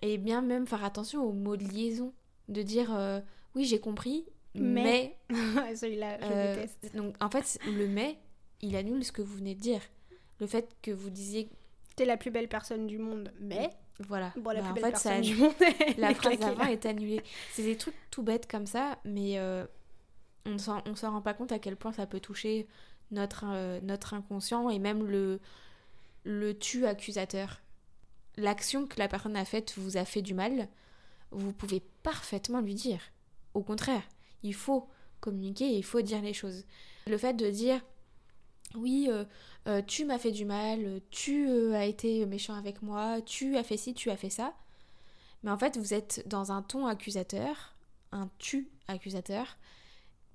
Et 0.02 0.18
bien 0.18 0.42
même 0.42 0.66
faire 0.66 0.84
attention 0.84 1.22
aux 1.24 1.32
mots 1.32 1.56
de 1.56 1.64
liaison, 1.64 2.12
de 2.48 2.62
dire 2.62 2.94
euh, 2.94 3.20
oui 3.54 3.64
j'ai 3.64 3.80
compris, 3.80 4.26
Mais- 4.54 5.16
mais, 5.30 5.74
Celui-là, 5.76 6.18
je 6.20 6.26
euh, 6.26 6.54
déteste. 6.56 6.94
donc 6.96 7.14
en 7.20 7.30
fait 7.30 7.58
le 7.66 7.86
mais 7.88 8.18
il 8.60 8.76
annule 8.76 9.04
ce 9.04 9.12
que 9.12 9.22
vous 9.22 9.36
venez 9.36 9.54
de 9.54 9.60
dire. 9.60 9.80
Le 10.40 10.46
fait 10.46 10.76
que 10.82 10.90
vous 10.90 11.10
disiez 11.10 11.48
T'es 11.96 12.04
la 12.06 12.16
plus 12.16 12.30
belle 12.30 12.48
personne 12.48 12.86
du 12.86 12.98
monde, 12.98 13.30
mais. 13.38 13.68
voilà, 14.00 14.32
Bon, 14.36 14.50
la 14.50 14.62
bah, 14.62 14.72
plus 14.72 14.82
en 14.82 14.86
fait 14.86 14.96
ça 14.96 15.20
du 15.20 15.32
annule- 15.32 15.38
monde. 15.40 15.52
la 15.98 16.14
phrase 16.14 16.38
d'avant 16.38 16.64
est 16.64 16.86
annulée. 16.86 17.20
C'est 17.52 17.62
des 17.62 17.76
trucs 17.76 17.94
tout 18.10 18.22
bêtes 18.22 18.50
comme 18.50 18.66
ça, 18.66 18.98
mais 19.04 19.38
euh, 19.38 19.66
on 20.46 20.52
ne 20.52 20.58
s'en 20.58 20.80
rend 21.12 21.20
pas 21.22 21.34
compte 21.34 21.52
à 21.52 21.58
quel 21.58 21.76
point 21.76 21.92
ça 21.92 22.06
peut 22.06 22.18
toucher 22.20 22.66
notre, 23.10 23.44
euh, 23.48 23.78
notre 23.82 24.14
inconscient 24.14 24.68
et 24.70 24.78
même 24.78 25.06
le, 25.06 25.38
le 26.24 26.58
tu 26.58 26.86
accusateur. 26.86 27.60
L'action 28.36 28.86
que 28.86 28.98
la 28.98 29.08
personne 29.08 29.36
a 29.36 29.44
faite 29.44 29.74
vous 29.76 29.96
a 29.96 30.04
fait 30.04 30.22
du 30.22 30.34
mal, 30.34 30.68
vous 31.30 31.52
pouvez 31.52 31.82
parfaitement 32.02 32.60
lui 32.60 32.74
dire. 32.74 33.00
Au 33.54 33.62
contraire, 33.62 34.02
il 34.42 34.54
faut 34.54 34.88
communiquer 35.20 35.66
il 35.66 35.84
faut 35.84 36.02
dire 36.02 36.20
les 36.20 36.34
choses. 36.34 36.64
Le 37.06 37.16
fait 37.16 37.34
de 37.34 37.48
dire 37.48 37.80
oui, 38.74 39.08
euh, 39.10 39.24
euh, 39.68 39.82
tu 39.82 40.04
m'as 40.04 40.18
fait 40.18 40.30
du 40.30 40.44
mal, 40.44 41.00
tu 41.10 41.48
euh, 41.48 41.74
as 41.74 41.84
été 41.84 42.24
méchant 42.26 42.54
avec 42.54 42.82
moi, 42.82 43.20
tu 43.20 43.56
as 43.56 43.62
fait 43.62 43.76
ci, 43.76 43.94
tu 43.94 44.10
as 44.10 44.16
fait 44.16 44.30
ça. 44.30 44.54
Mais 45.42 45.50
en 45.50 45.58
fait, 45.58 45.76
vous 45.76 45.94
êtes 45.94 46.26
dans 46.26 46.52
un 46.52 46.62
ton 46.62 46.86
accusateur, 46.86 47.74
un 48.12 48.30
tu 48.38 48.70
accusateur, 48.88 49.58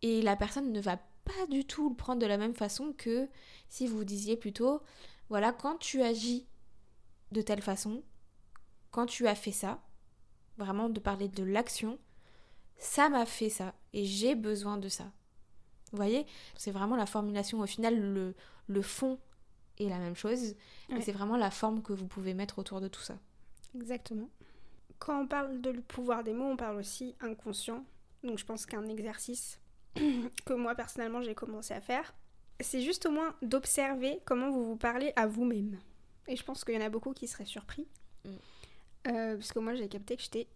et 0.02 0.22
la 0.22 0.36
personne 0.36 0.72
ne 0.72 0.82
va 0.82 0.98
pas 0.98 1.48
du 1.50 1.66
tout 1.66 1.90
le 1.90 1.96
prendre 1.96 2.22
de 2.22 2.28
la 2.28 2.38
même 2.38 2.54
façon 2.54 2.94
que 2.96 3.28
si 3.70 3.88
vous 3.88 4.04
disiez 4.04 4.38
plutôt, 4.38 4.82
voilà, 5.30 5.52
quand 5.52 5.78
tu 5.78 6.02
agis 6.02 6.46
de 7.32 7.42
telle 7.42 7.62
façon, 7.62 8.04
quand 8.92 9.06
tu 9.06 9.28
as 9.28 9.36
fait 9.36 9.52
ça, 9.52 9.82
vraiment 10.58 10.90
de 10.90 11.00
parler 11.00 11.28
de 11.28 11.44
l'action, 11.44 12.00
ça 12.78 13.10
m'a 13.10 13.26
fait 13.26 13.50
ça, 13.50 13.74
et 13.94 14.06
j'ai 14.06 14.36
besoin 14.36 14.78
de 14.78 14.88
ça. 14.90 15.06
Vous 15.92 15.98
voyez 15.98 16.26
C'est 16.58 16.72
vraiment 16.72 16.96
la 16.96 17.06
formulation, 17.06 17.60
au 17.60 17.66
final, 17.66 18.00
le, 18.14 18.36
le 18.68 18.82
fond 18.82 19.20
est 19.80 19.90
la 19.90 20.00
même 20.00 20.16
chose, 20.16 20.56
Ouais. 20.90 20.98
et 20.98 21.02
c'est 21.02 21.12
vraiment 21.12 21.38
la 21.38 21.52
forme 21.52 21.82
que 21.82 21.94
vous 21.94 22.08
pouvez 22.08 22.34
mettre 22.34 22.60
autour 22.60 22.82
de 22.82 22.88
tout 22.88 23.02
ça. 23.02 23.18
Exactement. 23.76 24.30
Quand 25.00 25.22
on 25.22 25.28
parle 25.28 25.62
de 25.62 25.70
le 25.70 25.82
pouvoir 25.82 26.24
des 26.24 26.34
mots, 26.34 26.46
on 26.52 26.58
parle 26.58 26.78
aussi 26.78 27.16
inconscient. 27.20 27.86
Donc 28.24 28.40
je 28.40 28.46
pense 28.46 28.66
qu'un 28.66 28.88
exercice 28.88 29.60
que 30.46 30.54
moi 30.54 30.74
personnellement 30.76 31.22
j'ai 31.22 31.36
commencé 31.36 31.74
à 31.74 31.82
faire, 31.82 32.16
c'est 32.60 32.82
juste 32.82 33.06
au 33.06 33.12
moins 33.12 33.36
d'observer 33.44 34.20
comment 34.26 34.50
vous 34.50 34.64
vous 34.66 34.76
parlez 34.78 35.14
à 35.16 35.28
vous-même. 35.28 35.78
Et 36.28 36.36
je 36.36 36.44
pense 36.44 36.64
qu'il 36.64 36.76
y 36.76 36.78
en 36.78 36.86
a 36.86 36.90
beaucoup 36.90 37.14
qui 37.14 37.28
seraient 37.28 37.46
surpris. 37.46 37.88
Mm. 38.26 38.30
Euh, 39.08 39.36
parce 39.36 39.54
que 39.54 39.60
moi 39.60 39.76
j'ai 39.76 39.88
capté 39.88 40.18
que 40.18 40.24
j'étais 40.24 40.48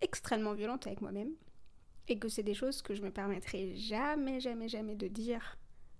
extrêmement 0.00 0.52
violente 0.52 0.86
avec 0.86 1.00
moi-même. 1.00 1.32
Et 2.08 2.18
que 2.18 2.28
c'est 2.28 2.42
des 2.42 2.54
choses 2.54 2.82
que 2.82 2.94
je 2.94 3.00
me 3.00 3.10
permettrai 3.10 3.74
jamais, 3.76 4.38
jamais, 4.38 4.68
jamais 4.68 4.94
de 4.94 5.08
dire 5.08 5.56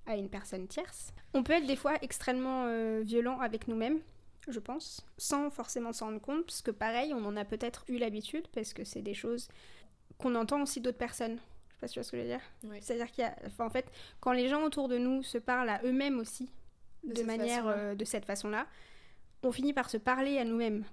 à 0.07 0.17
une 0.17 0.29
personne 0.29 0.69
tierce. 0.69 1.15
On 1.33 1.43
peut 1.43 1.55
être 1.55 1.67
des 1.67 1.77
fois 1.77 1.95
extrêmement 2.03 2.67
euh, 2.67 3.01
violent 3.03 3.41
avec 3.41 3.69
nous-mêmes, 3.69 4.01
je 4.47 4.61
pense, 4.61 5.07
sans 5.17 5.51
forcément 5.51 5.95
s'en 5.95 6.07
rendre 6.07 6.21
compte, 6.21 6.45
parce 6.45 6.61
que 6.61 6.71
pareil, 6.71 7.15
on 7.15 7.25
en 7.25 7.37
a 7.39 7.47
peut-être 7.47 7.85
eu 7.89 7.97
l'habitude, 7.97 8.47
parce 8.49 8.75
que 8.75 8.85
c'est 8.85 9.01
des 9.01 9.15
choses 9.15 9.49
qu'on 10.19 10.35
entend 10.35 10.61
aussi 10.61 10.83
d'autres 10.83 10.99
personnes. 10.99 11.39
Je 11.69 11.75
sais 11.75 11.81
pas 11.81 11.87
si 11.89 11.95
tu 11.95 12.01
vois 12.01 12.05
ce 12.05 12.11
que 12.11 12.17
je 12.19 12.23
veux 12.23 12.29
dire. 12.29 12.43
Oui. 12.65 12.77
C'est-à-dire 12.83 13.11
qu'il 13.11 13.25
y 13.25 13.27
a, 13.27 13.35
enfin, 13.47 13.65
en 13.65 13.71
fait, 13.71 13.91
quand 14.21 14.33
les 14.33 14.49
gens 14.49 14.63
autour 14.63 14.89
de 14.89 14.99
nous 14.99 15.23
se 15.23 15.39
parlent 15.39 15.71
à 15.71 15.81
eux-mêmes 15.85 16.19
aussi, 16.19 16.51
De 17.03 17.23
manière, 17.23 17.67
euh, 17.67 17.95
de 17.95 18.05
cette 18.05 18.25
façon-là, 18.25 18.67
on 19.45 19.53
finit 19.53 19.73
par 19.73 19.91
se 19.91 19.97
parler 19.97 20.39
à 20.39 20.45
nous-mêmes 20.45 20.85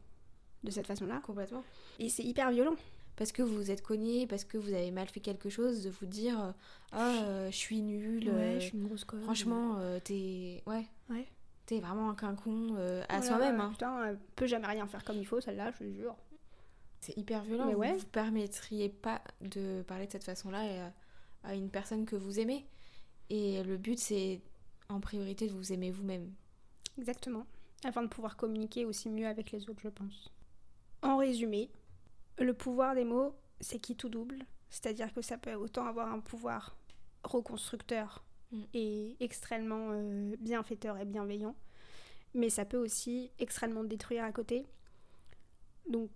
de 0.63 0.71
cette 0.71 0.87
façon-là, 0.87 1.21
Complètement. 1.25 1.63
et 1.99 2.09
c'est 2.09 2.23
hyper 2.23 2.51
violent. 2.51 2.75
Parce 3.17 3.31
que 3.31 3.43
vous 3.43 3.55
vous 3.55 3.71
êtes 3.71 3.81
cogné, 3.83 4.25
parce 4.25 4.45
que 4.45 4.57
vous 4.57 4.73
avez 4.73 4.89
mal 4.89 5.07
fait 5.07 5.19
quelque 5.19 5.49
chose, 5.49 5.83
de 5.83 5.89
vous 5.89 6.05
dire 6.05 6.39
euh, 6.41 6.51
Ah, 6.91 7.11
euh, 7.23 7.51
je 7.51 7.55
suis 7.55 7.81
nulle, 7.81 8.29
euh, 8.29 8.59
une 8.73 8.87
grosse 8.87 9.03
conne. 9.03 9.21
franchement, 9.23 9.75
euh, 9.79 9.99
t'es. 10.03 10.63
Ouais. 10.65 10.85
Ouais. 11.09 11.27
T'es 11.65 11.79
vraiment 11.81 12.09
un 12.09 12.15
quinquon 12.15 12.75
euh, 12.77 13.03
à 13.09 13.19
Voilà, 13.19 13.27
soi-même. 13.27 13.55
ouais, 13.57 13.61
hein. 13.65 13.69
Putain, 13.71 14.05
elle 14.07 14.19
peut 14.35 14.47
jamais 14.47 14.65
rien 14.67 14.87
faire 14.87 15.03
comme 15.03 15.17
il 15.17 15.25
faut, 15.27 15.39
celle-là, 15.41 15.71
je 15.71 15.83
te 15.85 15.91
jure. 15.91 16.15
C'est 17.01 17.15
hyper 17.17 17.43
violent. 17.43 17.65
Mais 17.67 17.73
vous 17.73 17.79
ouais. 17.79 17.97
vous 17.97 18.05
permettriez 18.07 18.89
pas 18.89 19.21
de 19.41 19.83
parler 19.87 20.07
de 20.07 20.11
cette 20.11 20.23
façon-là 20.23 20.91
à, 21.43 21.49
à 21.49 21.55
une 21.55 21.69
personne 21.69 22.05
que 22.05 22.15
vous 22.15 22.39
aimez. 22.39 22.65
Et 23.29 23.61
le 23.63 23.77
but, 23.77 23.99
c'est 23.99 24.41
en 24.89 24.99
priorité 24.99 25.47
de 25.47 25.53
vous 25.53 25.71
aimer 25.73 25.91
vous-même. 25.91 26.31
Exactement. 26.97 27.45
Afin 27.83 28.03
de 28.03 28.07
pouvoir 28.07 28.37
communiquer 28.37 28.85
aussi 28.85 29.09
mieux 29.09 29.27
avec 29.27 29.51
les 29.51 29.69
autres, 29.69 29.81
je 29.81 29.89
pense. 29.89 30.31
En 31.01 31.17
résumé, 31.17 31.69
le 32.37 32.53
pouvoir 32.53 32.93
des 32.95 33.05
mots, 33.05 33.35
c'est 33.59 33.79
qui 33.79 33.95
tout 33.95 34.09
double. 34.09 34.39
C'est-à-dire 34.69 35.13
que 35.13 35.21
ça 35.21 35.37
peut 35.37 35.53
autant 35.53 35.85
avoir 35.85 36.11
un 36.11 36.19
pouvoir 36.19 36.77
reconstructeur 37.23 38.23
Mm. 38.51 38.61
et 38.73 39.15
extrêmement 39.19 39.89
euh, 39.91 40.35
bienfaiteur 40.39 40.97
et 40.97 41.05
bienveillant. 41.05 41.55
mais 42.33 42.49
ça 42.49 42.65
peut 42.65 42.77
aussi 42.77 43.31
extrêmement 43.39 43.83
détruire 43.83 44.23
à 44.23 44.31
côté. 44.31 44.65
Donc, 45.89 46.09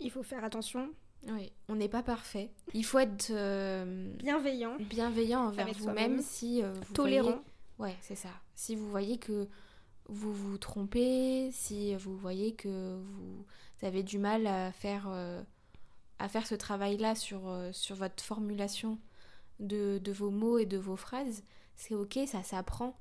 il 0.00 0.10
faut 0.10 0.22
faire 0.22 0.44
attention. 0.44 0.90
Oui, 1.28 1.52
on 1.68 1.76
n'est 1.76 1.88
pas 1.88 2.02
parfait. 2.02 2.50
Il 2.74 2.84
faut 2.84 2.98
être 2.98 3.28
euh, 3.30 4.14
bienveillant, 4.16 4.76
bienveillant 4.78 5.46
envers 5.46 5.70
vous-même 5.72 6.20
si 6.20 6.62
euh, 6.62 6.72
vous 6.72 6.92
tolérant. 6.94 7.42
Ouais, 7.78 7.96
c'est 8.00 8.14
ça. 8.14 8.30
Si 8.54 8.74
vous 8.76 8.88
voyez 8.90 9.18
que 9.18 9.48
vous 10.06 10.32
vous 10.32 10.58
trompez, 10.58 11.50
si 11.52 11.94
vous 11.96 12.16
voyez 12.16 12.54
que 12.54 12.98
vous 12.98 13.44
avez 13.82 14.02
du 14.02 14.18
mal 14.18 14.46
à 14.46 14.72
faire, 14.72 15.06
euh, 15.08 15.42
à 16.18 16.28
faire 16.28 16.46
ce 16.46 16.54
travail-là 16.54 17.14
sur, 17.14 17.42
sur 17.72 17.96
votre 17.96 18.22
formulation 18.22 18.98
de, 19.60 19.98
de, 19.98 20.12
vos 20.12 20.30
mots 20.30 20.58
et 20.58 20.66
de 20.66 20.78
vos 20.78 20.96
phrases, 20.96 21.42
c'est 21.76 21.94
ok, 21.94 22.20
ça 22.26 22.42
s'apprend. 22.42 22.96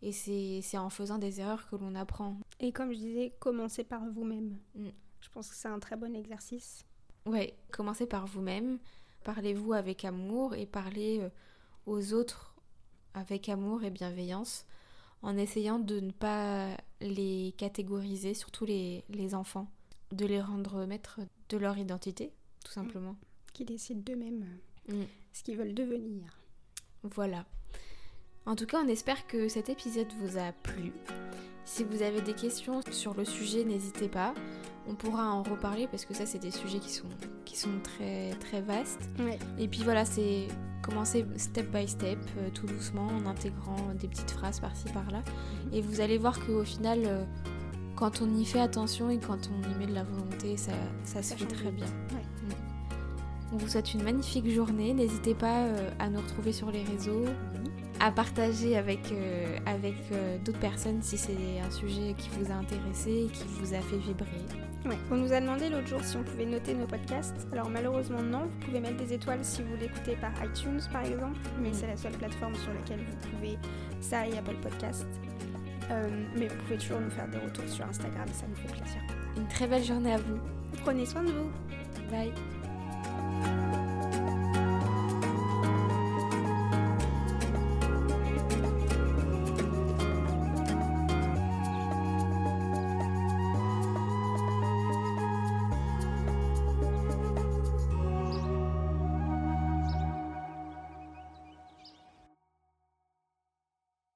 Et 0.00 0.12
c'est 0.12 0.78
en 0.78 0.90
faisant 0.90 1.18
des 1.18 1.40
erreurs 1.40 1.68
que 1.68 1.74
l'on 1.74 1.94
apprend. 1.96 2.36
Et 2.60 2.70
comme 2.70 2.92
je 2.92 2.98
disais, 2.98 3.32
commencez 3.40 3.82
par 3.82 4.04
vous-même. 4.04 4.56
Mm. 4.76 4.88
Je 5.20 5.28
pense 5.30 5.48
que 5.48 5.56
c'est 5.56 5.68
un 5.68 5.80
très 5.80 5.96
bon 5.96 6.14
exercice. 6.14 6.84
Ouais, 7.26 7.54
commencez 7.72 8.06
par 8.06 8.26
vous-même. 8.26 8.78
Parlez-vous 9.24 9.72
avec 9.72 10.04
amour 10.04 10.54
et 10.54 10.66
parlez 10.66 11.18
euh, 11.20 11.28
aux 11.86 12.14
autres 12.14 12.54
avec 13.14 13.48
amour 13.48 13.82
et 13.82 13.90
bienveillance 13.90 14.64
en 15.22 15.36
essayant 15.36 15.78
de 15.78 16.00
ne 16.00 16.10
pas 16.10 16.76
les 17.00 17.54
catégoriser, 17.56 18.34
surtout 18.34 18.64
les, 18.64 19.04
les 19.08 19.34
enfants, 19.34 19.68
de 20.12 20.26
les 20.26 20.40
rendre 20.40 20.86
maîtres 20.86 21.20
de 21.48 21.56
leur 21.56 21.78
identité, 21.78 22.32
tout 22.64 22.72
simplement. 22.72 23.16
Qui 23.52 23.64
décident 23.64 24.02
d'eux-mêmes 24.04 24.46
mm. 24.88 25.02
ce 25.32 25.42
qu'ils 25.42 25.56
veulent 25.56 25.74
devenir. 25.74 26.38
Voilà. 27.02 27.44
En 28.46 28.56
tout 28.56 28.66
cas, 28.66 28.82
on 28.84 28.88
espère 28.88 29.26
que 29.26 29.48
cet 29.48 29.68
épisode 29.68 30.12
vous 30.20 30.38
a 30.38 30.52
plu. 30.52 30.92
Si 31.64 31.84
vous 31.84 32.02
avez 32.02 32.22
des 32.22 32.32
questions 32.32 32.80
sur 32.90 33.14
le 33.14 33.24
sujet, 33.26 33.64
n'hésitez 33.64 34.08
pas. 34.08 34.32
On 34.86 34.94
pourra 34.94 35.30
en 35.30 35.42
reparler 35.42 35.86
parce 35.86 36.06
que 36.06 36.14
ça, 36.14 36.24
c'est 36.24 36.38
des 36.38 36.50
sujets 36.50 36.78
qui 36.78 36.90
sont, 36.90 37.08
qui 37.44 37.58
sont 37.58 37.80
très, 37.82 38.30
très 38.40 38.62
vastes. 38.62 39.06
Et 39.58 39.68
puis 39.68 39.82
voilà, 39.82 40.06
c'est 40.06 40.48
commencer 40.88 41.26
step 41.36 41.70
by 41.70 41.86
step, 41.86 42.18
euh, 42.38 42.48
tout 42.52 42.66
doucement, 42.66 43.06
en 43.06 43.26
intégrant 43.26 43.76
des 43.98 44.08
petites 44.08 44.30
phrases 44.30 44.60
par-ci 44.60 44.88
par-là. 44.92 45.18
Mhm. 45.18 45.74
Et 45.74 45.80
vous 45.80 46.00
allez 46.00 46.18
voir 46.18 46.38
qu'au 46.44 46.64
final, 46.64 47.00
euh, 47.04 47.24
quand 47.96 48.22
on 48.22 48.34
y 48.36 48.44
fait 48.44 48.60
attention 48.60 49.10
et 49.10 49.18
quand 49.18 49.50
on 49.52 49.70
y 49.70 49.74
met 49.74 49.86
de 49.86 49.94
la 49.94 50.04
volonté, 50.04 50.56
ça, 50.56 50.72
ça, 51.04 51.22
se 51.22 51.34
fait 51.34 51.46
très 51.46 51.70
bien. 51.70 51.86
Mm. 51.86 52.52
On 53.52 53.56
vous 53.56 53.68
souhaite 53.68 53.92
une 53.94 54.02
magnifique 54.02 54.48
journée. 54.50 54.94
N'hésitez 54.94 55.34
pas 55.34 55.64
euh, 55.64 55.90
à 55.98 56.08
nous 56.08 56.20
retrouver 56.20 56.52
sur 56.52 56.70
les 56.70 56.84
réseaux 56.84 57.24
à 58.00 58.10
partager 58.10 58.76
avec, 58.76 59.12
euh, 59.12 59.56
avec 59.66 59.94
euh, 60.12 60.38
d'autres 60.38 60.58
personnes 60.58 61.02
si 61.02 61.18
c'est 61.18 61.60
un 61.64 61.70
sujet 61.70 62.14
qui 62.16 62.30
vous 62.38 62.50
a 62.50 62.54
intéressé 62.54 63.26
et 63.26 63.28
qui 63.28 63.44
vous 63.60 63.74
a 63.74 63.80
fait 63.80 63.96
vibrer. 63.96 64.26
Ouais. 64.84 64.96
On 65.10 65.16
nous 65.16 65.32
a 65.32 65.40
demandé 65.40 65.68
l'autre 65.68 65.88
jour 65.88 66.02
si 66.02 66.16
on 66.16 66.22
pouvait 66.22 66.46
noter 66.46 66.74
nos 66.74 66.86
podcasts. 66.86 67.46
Alors 67.52 67.68
malheureusement 67.68 68.22
non, 68.22 68.42
vous 68.42 68.66
pouvez 68.66 68.80
mettre 68.80 68.96
des 68.96 69.12
étoiles 69.12 69.40
si 69.42 69.62
vous 69.62 69.76
l'écoutez 69.80 70.16
par 70.16 70.32
iTunes 70.44 70.80
par 70.92 71.04
exemple, 71.04 71.38
mais 71.60 71.70
mm. 71.70 71.74
c'est 71.74 71.86
la 71.86 71.96
seule 71.96 72.12
plateforme 72.12 72.54
sur 72.54 72.72
laquelle 72.72 73.00
vous 73.00 73.28
pouvez 73.30 73.58
ça 74.00 74.26
et 74.26 74.36
Apple 74.38 74.56
Podcast. 74.62 75.06
Euh, 75.90 76.08
mais 76.36 76.48
vous 76.48 76.56
pouvez 76.64 76.76
toujours 76.76 77.00
nous 77.00 77.10
faire 77.10 77.28
des 77.28 77.38
retours 77.38 77.68
sur 77.68 77.86
Instagram, 77.86 78.28
ça 78.32 78.46
nous 78.48 78.56
fait 78.56 78.68
plaisir. 78.68 79.00
Une 79.36 79.48
très 79.48 79.66
belle 79.66 79.84
journée 79.84 80.12
à 80.12 80.18
vous. 80.18 80.38
Prenez 80.82 81.06
soin 81.06 81.22
de 81.22 81.32
vous. 81.32 81.50
Bye. 82.10 82.32